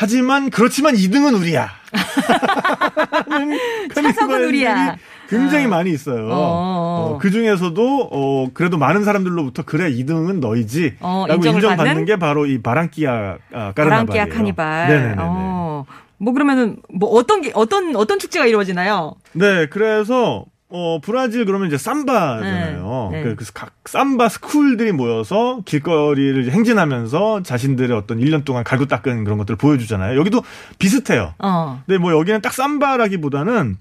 하지만 0.02 0.50
그렇지만 0.50 0.96
2등은 0.96 1.40
우리야. 1.40 1.70
차석은 3.94 4.46
우리야. 4.46 4.98
굉장히 5.30 5.68
많이 5.68 5.92
있어요. 5.92 6.28
어. 6.32 7.20
그 7.22 7.30
중에서도 7.30 8.10
어 8.12 8.48
그래도 8.52 8.80
많은 8.80 9.04
사람들로부터 9.04 9.62
그래 9.64 9.92
2등은 9.92 10.40
너희지. 10.40 10.96
어, 11.02 11.26
라고 11.28 11.46
인정받는 11.46 11.86
받는? 11.86 12.06
게 12.06 12.18
바로 12.18 12.48
이 12.48 12.64
바랑키아 12.64 13.38
아, 13.54 13.74
까르나발이에요. 13.74 14.06
바랑키아 14.08 14.26
카니발. 14.36 14.88
네네네. 14.88 15.16
어. 15.20 15.86
뭐 16.18 16.34
그러면은 16.34 16.78
뭐 16.92 17.08
어떤 17.12 17.42
게 17.42 17.52
어떤 17.54 17.96
어떤 17.96 18.18
축제가 18.18 18.48
이루어지나요? 18.48 19.14
네, 19.34 19.68
그래서 19.68 20.46
어 20.74 21.00
브라질 21.02 21.46
그러면 21.46 21.68
이제 21.68 21.78
삼바잖아요. 21.78 23.10
네, 23.12 23.24
네. 23.24 23.36
그, 23.36 23.36
그각 23.36 23.74
삼바 23.86 24.30
스쿨들이 24.30 24.94
모여서 24.94 25.62
길거리를 25.66 26.50
행진하면서 26.52 27.44
자신들의 27.44 27.96
어떤 27.96 28.20
1년 28.20 28.46
동안 28.46 28.64
갈고 28.64 28.86
닦은 28.86 29.24
그런 29.26 29.38
것들을 29.38 29.58
보여주잖아요. 29.58 30.18
여기도 30.18 30.44
비슷해요. 30.80 31.34
어. 31.40 31.82
근데 31.86 31.98
뭐 31.98 32.14
여기는 32.14 32.42
딱 32.42 32.54
삼바라기보다는 32.54 33.76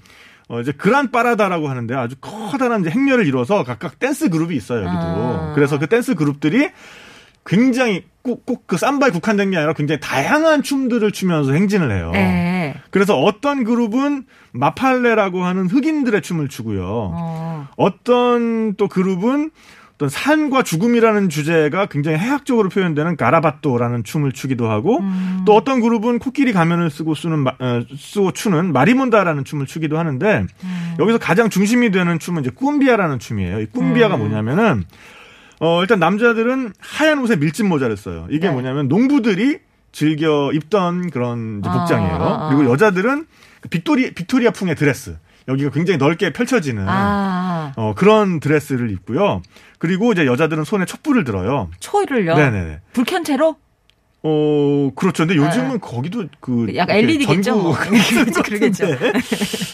어 0.48 0.60
이제 0.60 0.72
Gran 0.72 1.12
Parada라고 1.12 1.68
하는데 1.68 1.94
아주 1.94 2.16
커다란 2.20 2.80
이제 2.80 2.90
행렬을 2.90 3.24
이뤄서 3.26 3.62
각각 3.62 4.00
댄스 4.00 4.28
그룹이 4.28 4.56
있어요 4.56 4.80
여기도. 4.80 5.00
아. 5.00 5.52
그래서 5.54 5.78
그 5.78 5.86
댄스 5.86 6.16
그룹들이 6.16 6.70
굉장히 7.46 8.04
꼭 8.22 8.44
꼭 8.44 8.66
그 8.66 8.76
삼바에 8.76 9.10
국한된 9.10 9.50
게 9.50 9.56
아니라 9.56 9.72
굉장히 9.72 10.00
다양한 10.00 10.62
춤들을 10.62 11.10
추면서 11.12 11.52
행진을 11.52 11.90
해요. 11.90 12.10
네. 12.12 12.59
그래서 12.90 13.16
어떤 13.18 13.64
그룹은 13.64 14.24
mapalé라고 14.52 15.44
하는 15.44 15.66
흑인들의 15.66 16.22
춤을 16.22 16.48
추고요. 16.48 16.82
어. 17.14 17.68
어떤 17.76 18.74
또 18.76 18.88
그룹은 18.88 19.50
어떤 19.94 20.08
삶과 20.08 20.62
죽음이라는 20.62 21.28
주제가 21.28 21.86
굉장히 21.86 22.16
해학적으로 22.18 22.70
표현되는 22.70 23.16
garabato라는 23.18 24.02
춤을 24.02 24.32
추기도 24.32 24.70
하고 24.70 24.98
음. 25.00 25.42
또 25.46 25.54
어떤 25.54 25.80
그룹은 25.82 26.18
코끼리 26.18 26.52
가면을 26.54 26.88
쓰고 26.88 27.14
쓰는 27.14 27.38
마- 27.40 27.52
어, 27.58 27.82
쓰고 27.98 28.32
추는 28.32 28.72
marimonda라는 28.72 29.44
춤을 29.44 29.66
추기도 29.66 29.98
하는데 29.98 30.46
음. 30.64 30.94
여기서 30.98 31.18
가장 31.18 31.50
중심이 31.50 31.90
되는 31.90 32.18
춤은 32.18 32.40
이제 32.42 32.50
cumbia라는 32.50 33.18
춤이에요. 33.18 33.60
이 33.60 33.66
cumbia가 33.66 34.14
음. 34.16 34.20
뭐냐면은 34.20 34.84
어 35.60 35.82
일단 35.82 35.98
남자들은 35.98 36.72
하얀 36.80 37.18
옷에 37.18 37.36
밀짚 37.36 37.66
모자를 37.66 37.98
써요. 37.98 38.26
이게 38.30 38.46
네. 38.48 38.52
뭐냐면 38.54 38.88
농부들이 38.88 39.58
즐겨 39.92 40.50
입던 40.52 41.10
그런 41.10 41.62
아, 41.64 41.72
복장이에요. 41.72 42.14
아, 42.14 42.46
아. 42.46 42.48
그리고 42.48 42.70
여자들은 42.72 43.26
그 43.60 43.68
빅토리 43.68 44.14
빅토리아 44.14 44.50
풍의 44.50 44.74
드레스. 44.76 45.16
여기가 45.48 45.70
굉장히 45.70 45.98
넓게 45.98 46.32
펼쳐지는 46.32 46.86
아. 46.88 47.72
어, 47.76 47.94
그런 47.94 48.40
드레스를 48.40 48.90
입고요. 48.90 49.42
그리고 49.78 50.12
이제 50.12 50.26
여자들은 50.26 50.64
손에 50.64 50.84
촛불을 50.84 51.24
들어요. 51.24 51.70
초를요. 51.80 52.36
네네네. 52.36 52.80
불켠 52.92 53.24
채로? 53.24 53.56
어, 54.22 54.90
그렇죠. 54.94 55.26
근데 55.26 55.36
요즘은 55.40 55.80
거기도 55.80 56.26
그. 56.40 56.66
약간 56.76 56.98
이렇게 56.98 57.14
LED겠죠. 57.14 57.56
뭐. 57.56 57.72
그렇죠, 57.80 58.42
그러겠죠. 58.42 58.86
같은데. 58.86 59.12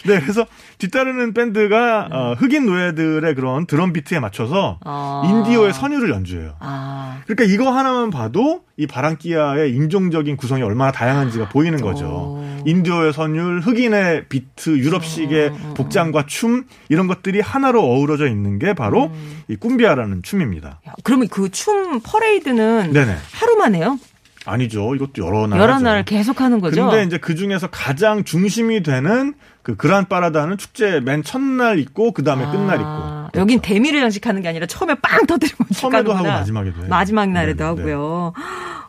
네, 0.05 0.19
그래서 0.21 0.45
뒤따르는 0.77 1.33
밴드가 1.33 2.07
어, 2.11 2.33
흑인 2.37 2.65
노예들의 2.65 3.35
그런 3.35 3.65
드럼 3.65 3.91
비트에 3.91 4.19
맞춰서 4.19 4.79
어. 4.85 5.23
인디오의 5.25 5.73
선율을 5.73 6.09
연주해요. 6.11 6.55
아. 6.59 7.19
그러니까 7.25 7.43
이거 7.53 7.71
하나만 7.71 8.09
봐도 8.09 8.61
이 8.77 8.87
바랑키야의 8.87 9.73
인종적인 9.73 10.37
구성이 10.37 10.61
얼마나 10.63 10.91
다양한지가 10.91 11.49
보이는 11.49 11.81
거죠. 11.81 12.05
오. 12.05 12.47
인디오의 12.65 13.11
선율, 13.11 13.59
흑인의 13.61 14.29
비트, 14.29 14.77
유럽식의 14.77 15.49
음, 15.49 15.73
복장과 15.75 16.25
춤 16.27 16.65
이런 16.87 17.07
것들이 17.07 17.41
하나로 17.41 17.81
어우러져 17.83 18.27
있는 18.27 18.59
게 18.59 18.73
바로 18.73 19.05
음. 19.05 19.41
이 19.47 19.55
cumbia라는 19.55 20.21
춤입니다. 20.23 20.79
야, 20.87 20.93
그러면 21.03 21.27
그 21.27 21.49
춤 21.49 21.99
퍼레이드는 22.03 22.93
네네. 22.93 23.15
하루만 23.33 23.73
해요? 23.75 23.97
아니죠. 24.47 24.95
이것도 24.95 25.25
여러 25.25 25.45
날. 25.47 25.59
여러. 25.59 25.77
날 25.79 26.03
계속 26.03 26.41
하는 26.41 26.59
거죠? 26.59 26.87
근데 26.89 27.03
이제 27.03 27.17
그 27.17 27.35
중에서 27.35 27.67
가장 27.67 28.23
중심이 28.23 28.81
되는 28.81 29.33
그 29.61 29.75
Gran 29.75 30.07
Parada는 30.07 30.57
축제 30.57 31.01
맨 31.01 31.23
첫날 31.23 31.77
있고 31.79 32.11
그 32.13 32.23
다음에 32.23 32.45
끝날 32.45 32.77
있고. 32.77 32.87
아, 32.87 33.29
여긴 33.35 33.59
대미를 33.59 33.99
장식하는 34.01 34.41
게 34.41 34.47
아니라 34.47 34.65
처음에 34.65 34.95
빵 34.95 35.25
터뜨리고 35.27 35.65
처음에도 35.73 36.13
하고. 36.13 36.27
마지막에도 36.27 36.79
해요. 36.79 36.87
마지막 36.89 37.29
날에도 37.29 37.63
네, 37.63 37.69
네. 37.83 37.91
하고요. 37.91 38.33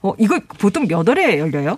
어, 0.03 0.13
이거 0.19 0.39
보통 0.59 0.87
몇 0.87 1.07
월에 1.09 1.39
열려요? 1.39 1.77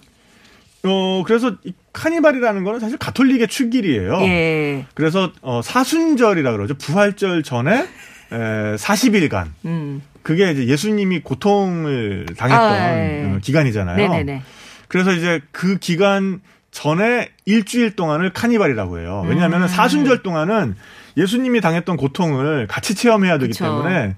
어 0.82 1.22
그래서 1.26 1.52
이 1.64 1.72
카니발이라는 1.92 2.64
거는 2.64 2.80
사실 2.80 2.96
가톨릭의 2.98 3.48
축일이에요. 3.48 4.20
예. 4.22 4.86
그래서 4.94 5.30
어, 5.42 5.60
사순절이라 5.62 6.52
그러죠. 6.52 6.74
부활절 6.74 7.42
전에 7.42 7.86
에, 8.32 8.76
40일간 8.76 9.48
음. 9.64 10.00
그게 10.22 10.50
이제 10.50 10.66
예수님이 10.66 11.20
고통을 11.20 12.26
당했던 12.36 12.72
아, 12.72 12.98
예. 12.98 13.24
어, 13.24 13.38
기간이잖아요. 13.40 13.96
네네네. 13.96 14.42
그래서 14.88 15.12
이제 15.12 15.40
그 15.52 15.78
기간 15.78 16.40
전에 16.70 17.30
일주일 17.46 17.96
동안을 17.96 18.32
카니발이라고 18.32 19.00
해요. 19.00 19.24
왜냐하면 19.28 19.62
음. 19.62 19.68
사순절 19.68 20.22
동안은 20.22 20.76
예수님이 21.16 21.60
당했던 21.60 21.96
고통을 21.96 22.66
같이 22.68 22.94
체험해야 22.94 23.38
되기 23.38 23.52
그쵸. 23.52 23.64
때문에 23.64 24.14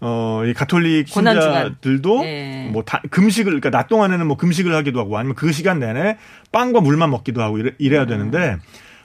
어, 0.00 0.42
이 0.44 0.52
가톨릭. 0.52 1.08
신자들도 1.08 2.24
예. 2.24 2.68
뭐 2.72 2.82
다, 2.82 3.00
금식을 3.10 3.52
그러니까 3.52 3.70
낮 3.70 3.86
동안에는 3.86 4.26
뭐 4.26 4.36
금식을 4.36 4.74
하기도 4.74 4.98
하고 4.98 5.16
아니면 5.16 5.36
그 5.36 5.52
시간 5.52 5.78
내내 5.78 6.18
빵과 6.50 6.80
물만 6.80 7.10
먹기도 7.10 7.40
하고 7.40 7.58
이래, 7.58 7.70
음. 7.70 7.76
이래야 7.78 8.06
되는데 8.06 8.56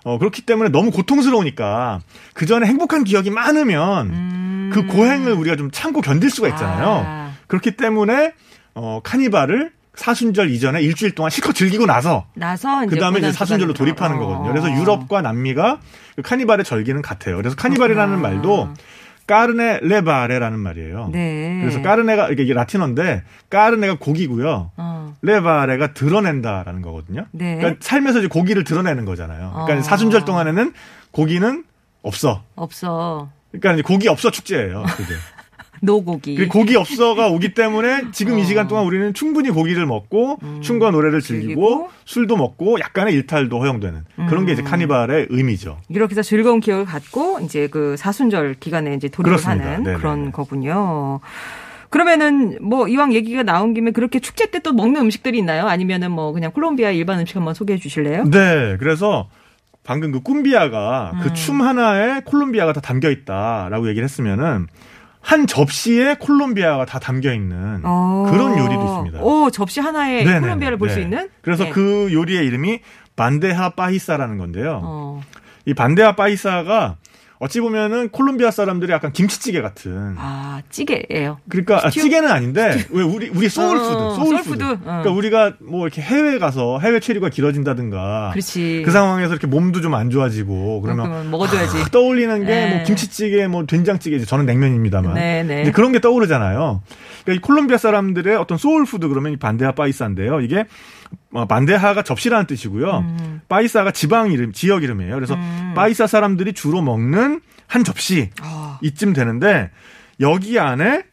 어, 0.08 0.17
그렇기 0.17 0.43
때문에 0.43 0.70
너무 0.70 0.89
고통스러우니까 0.91 2.00
그 2.34 2.46
전에 2.46 2.65
행복한 2.65 3.04
기억이 3.04 3.30
많으면 3.30 4.70
그 4.72 4.86
고행을 4.86 5.34
우리가 5.34 5.58
좀 5.58 5.70
참고 5.70 6.00
견딜 6.00 6.30
수가 6.30 6.48
있잖아요. 6.48 7.00
음. 7.00 7.04
아. 7.06 7.32
그렇기 7.48 7.72
때문에 7.76 8.34
어, 8.74 9.02
카니발을 9.04 9.72
사순절 9.96 10.50
이전에 10.52 10.82
일주일 10.82 11.12
동안 11.12 11.30
실컷 11.30 11.54
즐기고 11.54 11.88
나서 11.88 12.26
나서 12.36 12.86
그 12.86 12.98
다음에 12.98 13.20
이제 13.20 13.34
사순절로. 13.34 13.74
돌입하는 13.74 14.15
어. 14.15 14.20
거거든요. 14.20 14.50
그래서 14.50 14.72
유럽과 14.72 15.22
남미가 15.22 15.80
그 16.15 16.22
카니발의 16.22 16.63
절기는 16.63 17.02
같아요. 17.02 17.36
그래서 17.36 17.58
카니발이라는 17.58 18.22
그렇구나. 18.22 18.36
말도 18.36 18.74
까르네 19.28 19.82
레바레라는 19.84 20.60
말이에요. 20.60 21.10
네. 21.12 21.60
그래서 21.62 21.82
까르네가 21.82 22.30
이게 22.30 22.54
라틴어인데 22.54 23.24
까르네가 23.50 23.98
고기고요. 24.00 24.72
어. 24.78 25.13
레바레가 25.22 25.94
드러낸다라는 25.94 26.82
거거든요. 26.82 27.26
네. 27.32 27.58
그러니까 27.58 27.80
살면서 27.82 28.20
이제 28.20 28.28
고기를 28.28 28.63
드러내는 28.63 29.06
거잖아요. 29.06 29.52
그러니까 29.52 29.80
어. 29.80 29.82
사순절 29.82 30.24
동안에는 30.26 30.74
고기는 31.12 31.63
없어. 32.04 32.44
없어. 32.56 33.30
그러니까 33.52 33.86
고기 33.88 34.08
없어 34.08 34.32
축제예요. 34.32 34.84
그게. 34.96 35.13
노고기. 35.82 36.36
그 36.36 36.48
고기 36.48 36.76
없어가 36.76 37.28
오기 37.30 37.54
때문에 37.54 38.12
지금 38.12 38.36
어. 38.36 38.38
이 38.38 38.46
시간 38.46 38.68
동안 38.68 38.86
우리는 38.86 39.13
충분히 39.13 39.50
고기를 39.50 39.86
먹고 39.86 40.40
춤과 40.62 40.92
노래를 40.92 41.22
즐기고, 41.22 41.48
즐기고. 41.48 41.90
술도 42.06 42.38
먹고 42.38 42.80
약간의 42.80 43.13
일탈도 43.13 43.60
허용되는 43.60 44.04
그런 44.30 44.46
게 44.46 44.54
이제 44.54 44.62
카니발의 44.62 45.28
의미죠. 45.30 45.78
이렇게 45.90 46.12
해서 46.12 46.22
즐거운 46.22 46.60
기억을 46.60 46.86
갖고 46.86 47.40
이제 47.42 47.68
그 47.68 47.96
사순절 47.98 48.56
기간에 48.60 48.94
이제 48.94 49.08
돌입을 49.08 49.38
그렇습니다. 49.38 49.66
하는 49.66 49.84
네네네. 49.84 49.98
그런 50.00 50.32
거군요. 50.32 51.20
그러면은 51.90 52.58
뭐 52.62 52.88
이왕 52.88 53.13
얘기가 53.13 53.44
나온 53.44 53.74
김에 53.74 53.92
그렇게 53.92 54.20
축제 54.20 54.52
때 54.52 54.58
또 54.60 54.74
먹는 54.74 55.02
음식들이 55.02 55.38
있나요? 55.38 55.68
아니면은 55.68 56.12
뭐 56.12 56.32
그냥 56.34 56.52
콜롬비아 56.52 56.90
일반 56.92 57.20
음식 57.20 57.36
한번 57.38 57.54
소개해 57.54 57.78
주실래요? 57.80 58.24
네, 58.26 58.76
그래서 58.80 59.30
방금 59.84 60.12
그 60.12 60.20
꿈비아가 60.22 61.12
음. 61.13 61.20
그춤 61.22 61.62
하나에 61.62 62.22
콜롬비아가 62.26 62.74
다 62.74 62.82
담겨 62.82 63.10
있다라고 63.10 63.88
얘기를 63.88 64.04
했으면은 64.04 64.68
한 65.28 65.46
접시에 65.46 66.16
콜롬비아가 66.22 66.86
다 66.86 67.00
담겨 67.00 67.34
있는 67.34 67.82
어. 67.84 68.30
그런 68.32 68.58
요리도 68.58 68.82
있습니다. 68.82 69.20
오 69.20 69.52
접시 69.52 69.82
하나에 69.82 70.24
네네네. 70.24 70.40
콜롬비아를 70.40 70.78
볼수 70.78 70.96
네. 70.96 71.02
있는? 71.02 71.30
그래서 71.42 71.66
네. 71.66 71.70
그 71.72 72.08
요리의 72.13 72.46
이름이 72.46 72.80
반데하 73.18 73.72
빠히사라는 73.72 74.38
건데요. 74.38 74.80
어. 74.86 75.22
이 75.66 75.74
반데하 75.74 76.16
빠히사가 76.16 76.96
어찌 77.39 77.60
보면은 77.60 78.10
콜롬비아 78.10 78.50
사람들이 78.52 78.91
약간 78.91 79.12
김치찌개 79.12 79.62
같은 79.62 80.15
아 80.17 80.62
찌개예요. 80.69 81.39
그러니까 81.50 81.82
아? 81.86 81.89
찌개는 81.89 82.32
아닌데 82.32 82.86
왜 82.91 83.04
우리 83.04 83.30
우리 83.30 83.50
soul 83.50 83.72
food 83.72 83.93
어, 83.93 84.13
soul 84.15 84.30
food 84.30 84.43
soul 84.43 84.52
food, 84.52 84.63
어. 84.63 84.78
그러니까 84.84 85.12
우리가 85.12 85.54
뭐 85.60 85.86
이렇게 85.88 86.02
해외 86.02 86.39
가서 86.39 86.80
해외 86.80 87.00
체류가 87.00 87.30
길어진다든가 87.30 88.30
그렇지. 88.32 88.84
그 88.86 88.91
상황에서 88.91 89.32
이렇게 89.34 89.47
몸도 89.47 89.82
좀 89.82 89.88
안 89.97 90.10
좋아지고 90.10 90.82
그러면 90.82 91.32
먹어줘야지. 91.32 91.78
아, 91.78 91.86
떠올리는 91.91 92.34
게뭐 92.45 92.45
네. 92.45 92.84
김치찌개 92.86 93.47
뭐 93.47 93.65
된장찌개 93.65 94.19
저는 94.19 94.45
냉면입니다만 94.45 95.13
네, 95.15 95.43
네. 95.43 95.71
그런 95.71 95.91
게 95.91 96.00
떠오르잖아요. 96.00 96.82
그러니까 97.23 97.34
이 97.34 97.39
콜롬비아 97.41 97.78
사람들의 97.78 98.36
어떤 98.36 98.58
soul 98.58 98.83
food 98.83 99.08
그러면 99.08 99.34
이 99.34 99.38
bandeja 99.38 99.72
paisa인데요. 99.74 100.41
이게 100.41 100.65
어, 101.34 101.46
bandeja가 101.46 102.04
접시라는 102.04 102.48
뜻이고요. 102.48 103.00
음. 103.00 103.42
빠이사가 103.50 103.92
지방 103.92 104.32
이름 104.32 104.54
지역 104.54 104.84
이름이에요. 104.84 105.13
그래서 105.16 105.38
빠이사 105.76 106.08
사람들이 106.08 106.54
주로 106.54 106.82
먹는 106.82 107.42
한 107.68 107.84
접시 107.84 108.30
아. 108.42 108.80
이쯤 108.82 109.13
되는데 109.13 109.72
여기 110.20 110.58
안에 110.60 111.04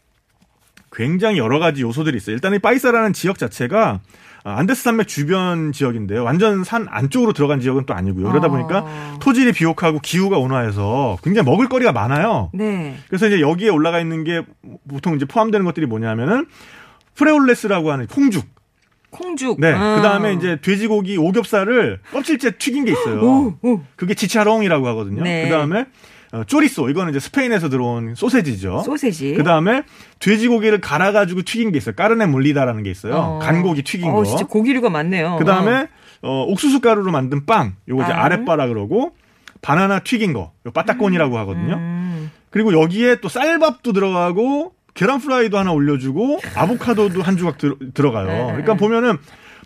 굉장히 0.93 1.39
여러 1.39 1.59
가지 1.59 1.83
요소들이 1.83 2.17
있어요. 2.17 2.35
일단 2.35 2.55
이 2.55 2.59
빠이사라는 2.59 3.13
지역 3.13 3.39
자체가 3.39 4.01
아, 4.45 4.59
안데스 4.59 4.83
산맥 4.83 5.09
주변 5.09 5.73
지역인데요. 5.73 6.23
완전 6.23 6.65
산 6.65 6.87
안쪽으로 6.91 7.33
들어간 7.33 7.61
지역은 7.61 7.87
또 7.87 7.95
아니고요. 7.95 8.29
그러다 8.29 8.49
어. 8.49 8.51
보니까 8.51 9.19
토질이 9.21 9.53
비옥하고 9.53 10.01
기후가 10.01 10.39
온화해서 10.39 11.17
굉장히 11.25 11.47
먹을 11.51 11.69
거리가 11.69 11.93
많아요. 11.93 12.51
네. 12.53 12.97
그래서 13.09 13.27
이제 13.27 13.41
여기에 13.41 13.71
올라가 13.71 14.01
있는 14.01 14.23
게 14.23 14.43
보통 14.87 15.17
이제 15.17 15.25
포함되는 15.25 15.65
것들이 15.65 15.87
뭐냐면은 15.87 16.47
frijoles라고 17.15 17.91
하는 17.91 18.07
콩죽. 18.07 18.45
콩죽. 19.15 19.61
네. 19.61 19.73
어. 19.73 19.97
그 19.97 20.03
다음에 20.03 20.33
이제 20.35 20.59
돼지고기 20.61 21.17
오겹살을 21.17 22.01
껍질째 22.13 22.59
튀긴 22.59 22.85
게 22.85 22.93
있어요. 22.93 23.21
오, 23.21 23.55
오. 23.63 23.81
그게 23.97 24.15
chicharrón이라고 24.15 24.87
하거든요. 24.89 25.23
네. 25.23 25.45
그 25.45 25.51
다음에 25.55 25.87
어, 26.33 26.43
쪼리소. 26.45 26.91
이거는 26.91 27.11
이제 27.11 27.21
스페인에서 27.21 27.69
들어온 27.69 28.17
소세지죠. 28.17 28.83
소세지. 28.85 29.35
그 29.35 29.45
다음에 29.45 29.85
돼지고기를 30.19 30.81
갈아가지고 30.81 31.43
튀긴 31.43 31.71
게 31.71 31.79
있어요. 31.79 31.95
까르네 31.95 32.27
몰리다라는 32.27 32.83
게 32.83 32.91
있어요. 32.91 33.15
어. 33.15 33.39
간고기 33.41 33.83
튀긴 33.85 34.11
어, 34.11 34.15
거. 34.15 34.25
진짜 34.25 34.45
고기류가 34.45 34.91
많네요. 34.91 35.37
그 35.39 35.45
다음에 35.45 35.87
어, 36.23 36.43
옥수수 36.49 36.81
가루로 36.81 37.13
만든 37.13 37.47
빵. 37.47 37.77
요거 37.89 38.03
이제 38.03 38.13
빵. 38.13 38.25
아랫바라 38.25 38.67
그러고 38.67 39.13
바나나 39.63 40.01
튀긴 40.01 40.33
거. 40.33 40.53
요 40.67 40.71
빠따꼬니라고 40.73 41.39
하거든요. 41.39 41.75
음. 41.77 42.31
그리고 42.51 42.73
여기에 42.81 43.17
또 43.21 43.29
쌀밥도 43.29 43.93
들어가고 43.93 44.73
계란 44.95 45.19
프라이도 45.19 45.59
하나 45.59 45.73
올려주고 45.73 46.41
아보카도도 46.55 47.23
한 47.23 47.37
조각 47.37 47.59
들, 47.59 47.75
들어가요. 47.95 48.27
네. 48.27 48.47
그러니까 48.47 48.75
보면은 48.75 49.19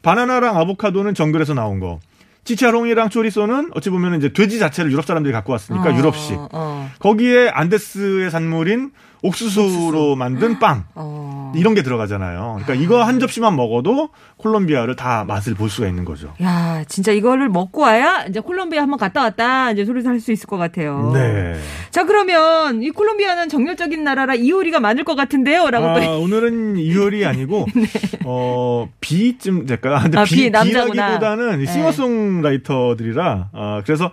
바나나랑 0.02 0.56
아보카도는 0.56 1.14
정글에서 1.14 1.54
나온 1.54 1.80
거. 1.80 2.00
치차롱이랑 2.44 3.10
초리소는 3.10 3.72
어찌 3.74 3.90
보면 3.90 4.14
이제 4.14 4.32
돼지 4.32 4.58
자체를 4.58 4.90
유럽 4.90 5.04
사람들이 5.04 5.32
갖고 5.34 5.52
왔으니까 5.52 5.90
어, 5.90 5.94
유럽식. 5.94 6.38
어, 6.52 6.90
거기에 6.98 7.50
안데스의 7.50 8.30
산물인 8.30 8.92
옥수수로 9.22 10.16
만든 10.16 10.58
빵. 10.58 10.84
어. 10.94 11.52
이런 11.56 11.74
게 11.74 11.82
들어가잖아요. 11.82 12.58
그러니까 12.62 12.74
이거 12.74 13.02
한 13.02 13.18
접시만 13.20 13.56
먹어도 13.56 14.10
콜롬비아를 14.36 14.96
다 14.96 15.24
맛을 15.26 15.54
볼 15.54 15.70
수가 15.70 15.88
있는 15.88 16.04
거죠. 16.04 16.34
야, 16.42 16.84
진짜 16.88 17.10
이거를 17.12 17.48
먹고 17.48 17.80
와야 17.82 18.24
이제 18.28 18.38
콜롬비아 18.40 18.82
한번 18.82 18.98
갔다 18.98 19.22
왔다 19.22 19.70
이제 19.72 19.84
소리를 19.84 20.08
할 20.08 20.18
수 20.20 20.30
있을 20.32 20.46
것 20.46 20.56
같아요. 20.58 21.10
네. 21.14 21.54
자, 21.90 22.04
그러면 22.04 22.82
이 22.82 22.90
콜롬비아는 22.90 23.48
정열적인 23.48 24.02
나라라 24.04 24.34
이효리가 24.34 24.80
많을 24.80 25.04
것 25.04 25.14
같은데요라고 25.14 25.86
아, 25.86 26.00
또 26.00 26.20
오늘은 26.22 26.76
이효리 26.76 27.24
아니고 27.24 27.66
어 28.26 28.88
B쯤 29.00 29.66
될까요? 29.66 29.94
아, 29.96 30.02
근데 30.02 30.18
아, 30.18 30.24
B, 30.24 30.34
B, 30.34 30.50
남자구나. 30.50 30.92
B라기보다는 30.92 31.60
이 31.60 31.64
네. 31.66 31.72
싱어송라이터들이라 31.72 33.48
아, 33.52 33.82
그래서 33.86 34.10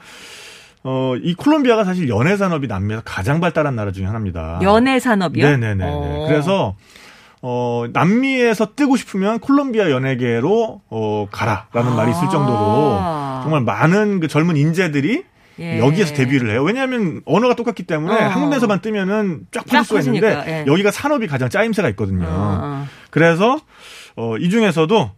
어, 0.88 1.16
이 1.20 1.34
콜롬비아가 1.34 1.84
사실 1.84 2.08
연애 2.10 2.38
산업이 2.38 2.68
남미에서 2.68 3.02
가장 3.04 3.40
발달한 3.40 3.76
나라 3.76 3.92
중에 3.92 4.06
하나입니다. 4.06 4.60
연애 4.62 5.00
산업이요? 5.00 5.50
네네네. 5.50 5.84
어. 5.84 6.26
그래서 6.28 6.76
어, 7.42 7.86
남미에서 7.92 8.76
뜨고 8.76 8.96
싶으면 8.96 9.40
콜롬비아 9.40 9.90
연예계로 9.90 10.82
어, 10.88 11.28
가라라는 11.32 11.92
아. 11.92 11.96
말이 11.96 12.12
있을 12.12 12.30
정도로 12.30 13.00
정말 13.42 13.62
많은 13.62 14.20
그 14.20 14.28
젊은 14.28 14.58
인재들이 14.58 15.24
예. 15.60 15.80
여기에서 15.80 16.14
데뷔를 16.14 16.52
해요. 16.52 16.62
왜냐하면 16.64 17.22
언어가 17.26 17.56
똑같기 17.56 17.84
때문에 17.84 18.14
어. 18.14 18.28
한국 18.28 18.50
내에서만 18.50 18.82
뜨면은 18.82 19.48
쫙쫙 19.52 19.66
퍼질 19.66 19.86
수가 19.86 20.00
있는데 20.02 20.44
예. 20.48 20.66
여기가 20.68 20.92
산업이 20.92 21.26
가장 21.26 21.50
짜임새가 21.50 21.90
있거든요. 21.90 22.26
어, 22.28 22.60
어. 22.62 22.88
그래서 23.10 23.60
어, 24.16 24.38
이 24.38 24.52
중에서도 24.52 25.12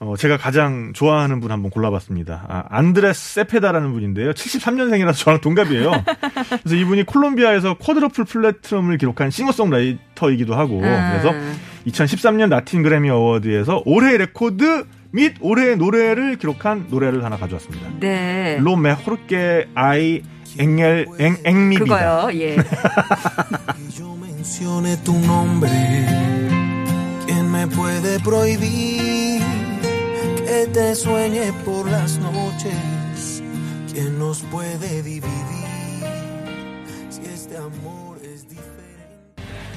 어, 0.00 0.16
제가 0.16 0.36
가장 0.36 0.92
좋아하는 0.92 1.40
분 1.40 1.50
한번 1.50 1.70
골라봤습니다. 1.70 2.46
아, 2.48 2.64
안드레스 2.68 3.34
세페다라는 3.34 3.92
분인데요. 3.92 4.32
73년생이라서 4.32 5.14
저랑 5.14 5.40
동갑이에요. 5.40 5.92
그래서 6.62 6.76
이분이 6.76 7.04
콜롬비아에서 7.04 7.74
quadruple 7.74 8.24
platinum을 8.24 8.98
기록한 8.98 9.30
싱어송라이터이기도 9.30 10.54
하고 10.54 10.82
아. 10.84 11.10
그래서 11.12 11.32
2013년 11.86 12.48
라틴 12.48 12.82
그래미 12.82 13.10
어워드에서 13.10 13.82
올해의 13.84 14.18
레코드 14.18 14.84
및 15.12 15.34
올해의 15.40 15.76
노래를 15.76 16.38
기록한 16.38 16.86
노래를 16.90 17.24
하나 17.24 17.36
가져왔습니다. 17.36 17.88
네. 18.00 18.56
Lo 18.58 18.72
mejor 18.76 19.18
que 19.28 19.68
hay 19.76 20.22
en, 20.58 20.78
el, 20.80 21.06
en, 21.20 21.36
en 21.44 21.68
mi 21.68 21.76
vida. 21.76 21.84
그거요. 21.84 22.30
예. 22.34 22.56
que 30.44 30.66
te 30.66 30.94
sueñe 30.94 31.52
por 31.64 31.90
las 31.90 32.18
noches. 32.18 33.42
¿Quién 33.92 34.18
nos 34.18 34.42
puede 34.42 35.02
dividir 35.02 35.46
si 37.10 37.24
este 37.32 37.56
amor... 37.56 37.83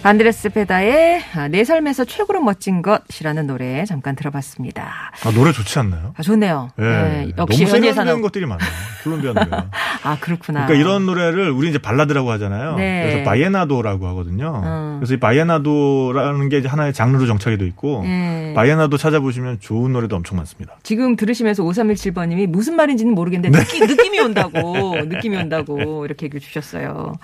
안드레스 0.03 0.49
세페다의 0.49 1.21
아, 1.36 1.47
내 1.47 1.63
삶에서 1.63 2.05
최고로 2.05 2.41
멋진 2.41 2.81
것이라는 2.81 3.47
노래 3.47 3.83
잠깐 3.86 4.15
들어봤습니다. 4.15 5.12
아, 5.23 5.31
노래 5.31 5.51
좋지 5.51 5.79
않나요? 5.79 6.13
아, 6.15 6.21
좋네요. 6.21 6.69
예. 6.79 6.83
네, 6.83 7.31
역시 7.38 7.65
너무 7.65 7.71
세련된 7.71 8.05
나 8.05 8.21
것들이 8.21 8.45
많아요. 8.45 8.69
콜롬비아 9.03 9.33
노래가. 9.33 9.69
아 10.03 10.17
그렇구나. 10.19 10.67
그러니까 10.67 10.88
이런 10.88 11.05
노래를 11.05 11.49
우리 11.49 11.69
이제 11.69 11.77
발라드라고 11.77 12.31
하잖아요. 12.31 12.75
네. 12.75 13.03
그래서 13.03 13.23
vallenato라고 13.30 14.08
하거든요. 14.10 14.62
음. 14.63 14.97
그래서 14.99 15.15
이 15.15 15.19
vallenato라는 15.19 16.49
게 16.49 16.60
이제 16.60 16.67
하나의 16.67 16.93
장르로 16.93 17.25
정착이 17.25 17.57
돼 17.57 17.65
있고 17.65 18.03
예. 18.05 18.53
vallenato 18.56 18.95
찾아보시면 18.97 19.60
좋은 19.60 19.91
노래도 19.93 20.15
엄청 20.15 20.38
많습니다. 20.38 20.75
지금 20.83 21.15
들으시면서 21.15 21.63
5317번 21.63 22.27
님이 22.29 22.47
무슨 22.47 22.75
말인지는 22.75 23.13
모르겠는데 23.13 23.60
느낌, 23.60 23.86
느낌이 23.88 24.19
온다고 24.19 24.95
느낌이 25.03 25.36
온다고 25.36 26.05
이렇게 26.05 26.27
얘기 26.27 26.39
주셨어요. 26.39 27.15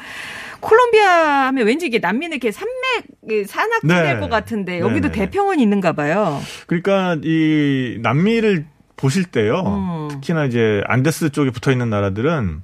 콜롬비아 0.64 1.48
하면 1.48 1.68
왠지 1.68 1.86
이게 1.86 2.00
난민의 2.00 2.38
이렇게 2.38 2.52
산맥 2.52 3.48
산악지 3.48 3.88
네. 3.88 4.04
될것 4.04 4.30
같은데 4.30 4.80
여기도 4.80 5.10
네, 5.10 5.14
네. 5.14 5.20
대평원이 5.20 5.62
있는가 5.62 5.92
봐요. 5.92 6.42
그러니까 6.68 7.18
이 7.22 7.98
남미를 8.02 8.66
보실 8.96 9.26
때요. 9.26 9.60
음. 9.60 10.08
특히나 10.10 10.46
이제 10.46 10.82
안데스 10.88 11.32
쪽에 11.32 11.52
붙어 11.52 11.72
있는 11.72 11.90
나라들은 11.90 12.62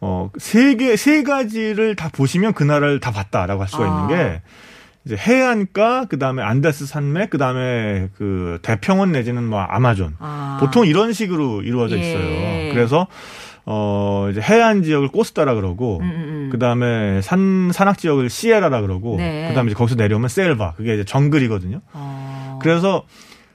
어, 0.00 0.30
세 0.38 0.76
개, 0.76 0.96
세 0.96 1.22
가지를 1.22 1.94
다 1.94 2.08
보시면 2.12 2.54
그 2.54 2.64
나라를 2.64 3.00
다 3.00 3.10
봤다라고 3.10 3.60
할 3.60 3.68
수가 3.68 3.84
아. 3.84 3.86
있는 3.86 4.08
게 4.08 4.42
이제 5.04 5.16
해안가, 5.16 6.06
그 6.08 6.18
다음에 6.18 6.42
안데스 6.42 6.86
산맥, 6.86 7.30
그 7.30 7.38
다음에 7.38 8.08
그 8.16 8.58
대평원 8.62 9.12
내지는 9.12 9.44
뭐 9.44 9.60
아마존. 9.60 10.16
아. 10.18 10.58
보통 10.60 10.86
이런 10.86 11.12
식으로 11.12 11.62
이루어져 11.62 11.96
예. 11.96 12.00
있어요. 12.00 12.74
그래서 12.74 13.06
어, 13.68 14.28
이제 14.30 14.40
해안 14.40 14.82
지역을 14.84 15.08
코스타라 15.08 15.54
그러고 15.54 15.98
음, 16.00 16.04
음, 16.04 16.10
음. 16.14 16.48
그 16.52 16.58
다음에 16.58 17.20
산, 17.20 17.70
산악 17.72 17.98
지역을 17.98 18.30
시에라라 18.30 18.80
그러고 18.80 19.16
네. 19.18 19.46
그 19.48 19.54
다음에 19.54 19.68
이제 19.70 19.74
거기서 19.76 19.96
내려오면 19.96 20.28
셀바. 20.28 20.74
그게 20.74 20.94
이제 20.94 21.04
정글이거든요. 21.04 21.80
어. 21.92 22.58
그래서 22.62 23.04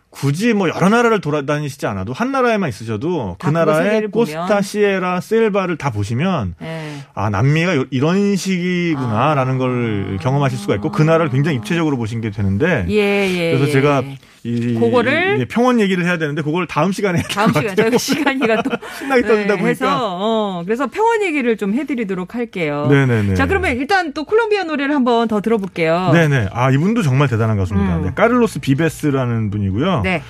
굳이 0.09 0.51
뭐 0.53 0.67
여러 0.67 0.89
나라를 0.89 1.21
돌아다니시지 1.21 1.87
않아도 1.87 2.11
한 2.11 2.33
나라에만 2.33 2.67
있으셔도 2.67 3.37
그 3.39 3.49
나라의 3.49 4.09
코스타. 4.11 4.61
시에라, 4.61 5.21
셀바를 5.21 5.77
다 5.77 5.89
보시면 5.91 6.55
예. 6.61 6.95
아 7.13 7.29
남미가 7.29 7.77
요- 7.77 7.85
이런 7.91 8.35
식이구나라는 8.35 9.55
아. 9.55 9.57
걸 9.57 10.17
경험하실 10.19 10.59
수가 10.59 10.75
있고 10.75 10.91
그 10.91 11.01
나라를 11.01 11.29
굉장히 11.31 11.55
입체적으로 11.55 11.95
보신 11.95 12.19
게 12.19 12.29
되는데 12.29 12.85
예, 12.89 12.93
예. 13.29 13.51
그래서 13.51 13.69
예. 13.69 13.71
제가 13.71 14.03
이 14.43 14.73
그거를 14.73 15.39
이 15.41 15.45
평원 15.45 15.79
얘기를 15.79 16.03
해야 16.03 16.17
되는데 16.17 16.41
그걸 16.41 16.65
다음 16.65 16.91
시간에 16.91 17.21
다음 17.31 17.53
시간. 17.53 17.75
저희가 17.75 17.97
시간이가 17.97 18.63
또 18.63 18.71
신나게 18.97 19.21
떠들다 19.21 19.55
네, 19.55 19.61
해서 19.63 19.85
보니까 19.85 19.99
어, 20.01 20.61
그래서 20.65 20.87
평원 20.87 21.21
얘기를 21.21 21.57
좀 21.57 21.73
해드리도록 21.75 22.33
할게요. 22.33 22.87
네네네. 22.89 23.35
자 23.35 23.45
그러면 23.45 23.77
일단 23.77 24.13
또 24.13 24.23
콜롬비아 24.23 24.63
노래를 24.63 24.95
한번 24.95 25.27
더 25.27 25.41
들어볼게요. 25.41 26.09
네네. 26.13 26.49
아, 26.53 26.71
이분도 26.71 27.03
정말 27.03 27.27
대단한 27.27 27.55
가수입니다. 27.57 27.97
음. 27.97 28.01
네, 28.03 28.11
까를로스 28.15 28.59
비베스라는 28.61 29.51
분이고요. 29.51 30.01
네. 30.03 30.23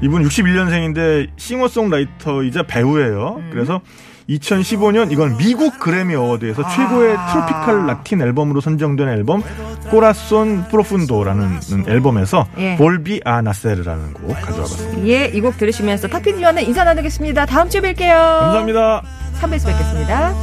이분 0.00 0.22
61년생인데 0.22 1.28
싱어송라이터이자 1.36 2.64
배우예요. 2.64 3.36
음. 3.38 3.50
그래서 3.52 3.80
2015년 4.28 5.12
이건 5.12 5.36
미국 5.36 5.78
그래미 5.78 6.14
어워드에서 6.14 6.62
아. 6.64 6.68
최고의 6.68 7.16
tropical 7.30 7.86
Latin 7.86 8.20
앨범으로 8.22 8.60
선정된 8.60 9.08
앨범 9.08 9.42
Corazón 9.90 10.66
Profundo라는 10.68 11.60
앨범에서 11.86 12.46
예. 12.58 12.76
Volví 12.76 13.20
a 13.24 13.40
Nacer라는 13.42 14.12
곡 14.14 14.34
가져와 14.34 14.62
봤습니다. 14.62 15.06
예, 15.06 15.26
이 15.26 15.40
곡 15.40 15.56
들으시면서 15.58 16.08
탁피디와는 16.08 16.64
인사 16.64 16.82
나누겠습니다. 16.82 17.46
다음 17.46 17.68
주에 17.68 17.80
뵐게요. 17.80 18.08
감사합니다. 18.10 19.02
3부에서 19.40 19.66
뵙겠습니다. 19.66 20.34